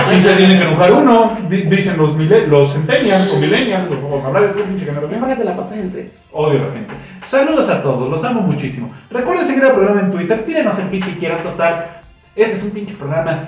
Así 0.00 0.20
se 0.20 0.34
tiene 0.34 0.58
que 0.58 0.64
enojar 0.64 0.92
uno, 0.92 1.32
di- 1.48 1.62
dicen 1.62 1.96
los, 1.98 2.16
los 2.48 2.72
centennials 2.72 3.30
o 3.32 3.36
millennials, 3.38 3.88
o, 3.90 4.14
o 4.14 4.20
sabrá 4.20 4.42
de 4.42 4.52
su 4.52 4.60
pinche 4.60 4.84
generación. 4.86 5.20
para 5.20 5.34
que 5.34 5.38
te 5.40 5.44
la 5.44 5.56
pases 5.56 5.78
en 5.78 5.90
Twitter. 5.90 6.10
Odio 6.32 6.62
a 6.62 6.66
la 6.66 6.72
gente. 6.72 6.94
Saludos 7.26 7.68
a 7.68 7.82
todos, 7.82 8.08
los 8.10 8.24
amo 8.24 8.40
muchísimo. 8.40 8.90
Recuerden 9.10 9.44
seguir 9.46 9.64
el 9.64 9.72
programa 9.72 10.00
en 10.00 10.10
Twitter, 10.10 10.44
tírenos 10.44 10.78
el 10.78 10.86
pinche 10.86 11.10
que 11.12 11.18
quieran 11.18 11.42
total. 11.42 11.86
Este 12.34 12.56
es 12.56 12.62
un 12.64 12.70
pinche 12.70 12.94
programa 12.94 13.38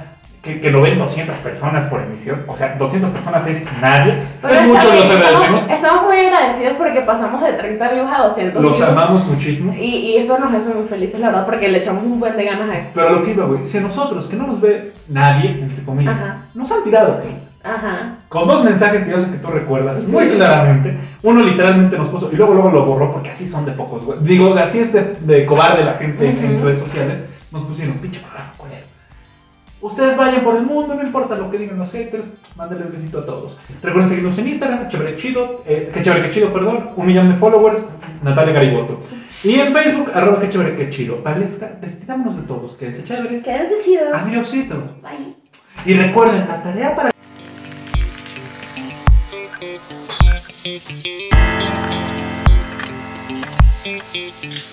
que, 0.42 0.60
que 0.60 0.70
lo 0.72 0.82
ven 0.82 0.98
200 0.98 1.36
personas 1.38 1.84
por 1.84 2.00
emisión. 2.02 2.42
O 2.48 2.56
sea, 2.56 2.74
200 2.76 3.10
personas 3.10 3.46
es 3.46 3.64
nadie. 3.80 4.14
Pero 4.42 4.54
es 4.54 4.66
mucho, 4.66 4.92
los 4.92 5.10
agradecemos. 5.10 5.70
estamos, 5.70 6.02
muy 6.04 6.18
agradecidos 6.18 6.72
porque 6.76 7.00
pasamos 7.02 7.42
de 7.42 7.52
30 7.52 7.88
views 7.92 8.08
a 8.12 8.22
200 8.24 8.60
Los 8.62 8.76
views. 8.76 8.90
amamos 8.90 9.24
muchísimo. 9.26 9.72
Y, 9.74 9.84
y 9.86 10.16
eso 10.16 10.38
nos 10.40 10.52
hace 10.52 10.74
muy 10.74 10.84
felices, 10.88 11.20
la 11.20 11.28
verdad, 11.28 11.46
porque 11.46 11.68
le 11.68 11.78
echamos 11.78 12.02
un 12.04 12.18
buen 12.18 12.36
de 12.36 12.44
ganas 12.44 12.68
a 12.70 12.78
esto. 12.78 12.90
Pero 12.94 13.10
lo 13.10 13.22
que 13.22 13.30
iba, 13.30 13.44
güey, 13.46 13.64
si 13.64 13.78
a 13.78 13.82
nosotros, 13.82 14.26
que 14.26 14.36
no 14.36 14.46
nos 14.48 14.60
ve 14.60 14.92
nadie, 15.08 15.50
entre 15.62 15.84
comillas, 15.84 16.14
Ajá. 16.14 16.38
nos 16.54 16.70
han 16.72 16.82
tirado, 16.82 17.14
güey. 17.22 17.52
Ajá. 17.64 18.16
Con 18.28 18.48
dos 18.48 18.64
mensajes 18.64 19.04
que 19.04 19.10
yo 19.12 19.20
sé 19.20 19.30
que 19.30 19.36
tú 19.36 19.46
recuerdas 19.46 20.00
Sí. 20.04 20.10
muy 20.10 20.26
claramente. 20.26 20.98
Uno 21.22 21.42
literalmente 21.44 21.96
nos 21.96 22.08
puso 22.08 22.28
y 22.32 22.34
luego 22.34 22.54
luego 22.54 22.70
lo 22.70 22.84
borró 22.84 23.12
porque 23.12 23.30
así 23.30 23.46
son 23.46 23.64
de 23.64 23.70
pocos, 23.70 24.02
güey. 24.04 24.18
Digo, 24.22 24.52
así 24.56 24.80
es 24.80 24.92
de, 24.92 25.14
de 25.20 25.46
cobarde 25.46 25.84
la 25.84 25.94
gente 25.94 26.28
en- 26.28 26.60
redes 26.60 26.80
sociales. 26.80 27.20
Nos 27.52 27.62
pusieron 27.62 27.98
pinche 27.98 28.18
programa, 28.18 28.52
culero. 28.56 28.82
Ustedes 29.82 30.16
vayan 30.16 30.44
por 30.44 30.54
el 30.54 30.62
mundo, 30.62 30.94
no 30.94 31.02
importa 31.02 31.34
lo 31.36 31.50
que 31.50 31.58
digan 31.58 31.76
los 31.76 31.90
haters, 31.90 32.24
mándenles 32.56 32.92
besito 32.92 33.18
a 33.18 33.26
todos. 33.26 33.58
Recuerden 33.82 34.08
seguirnos 34.08 34.38
en 34.38 34.48
Instagram, 34.48 34.86
chévere 34.86 35.16
chido, 35.16 35.62
eh, 35.66 35.90
que 35.92 36.02
chévere 36.02 36.22
que 36.22 36.30
chido, 36.30 36.52
perdón, 36.52 36.90
un 36.96 37.04
millón 37.04 37.28
de 37.28 37.34
followers, 37.34 37.88
Natalia 38.22 38.54
Gariboto. 38.54 39.00
Y 39.42 39.58
en 39.58 39.72
Facebook, 39.72 40.12
arroba 40.14 40.38
que 40.38 40.48
chévere 40.48 40.76
que 40.76 40.88
chido. 40.88 41.18
Despidámonos 41.80 42.36
de 42.36 42.42
todos, 42.42 42.72
quédense 42.74 43.02
chéveres. 43.02 43.42
Quédense 43.42 43.80
chidos. 43.82 44.14
Adiósito. 44.14 44.76
Bye. 45.02 45.34
Y 45.84 45.94
recuerden, 45.94 46.46
la 46.46 46.62
tarea 46.62 46.94
para 46.94 47.12
Thank 53.84 54.44
you. 54.44 54.71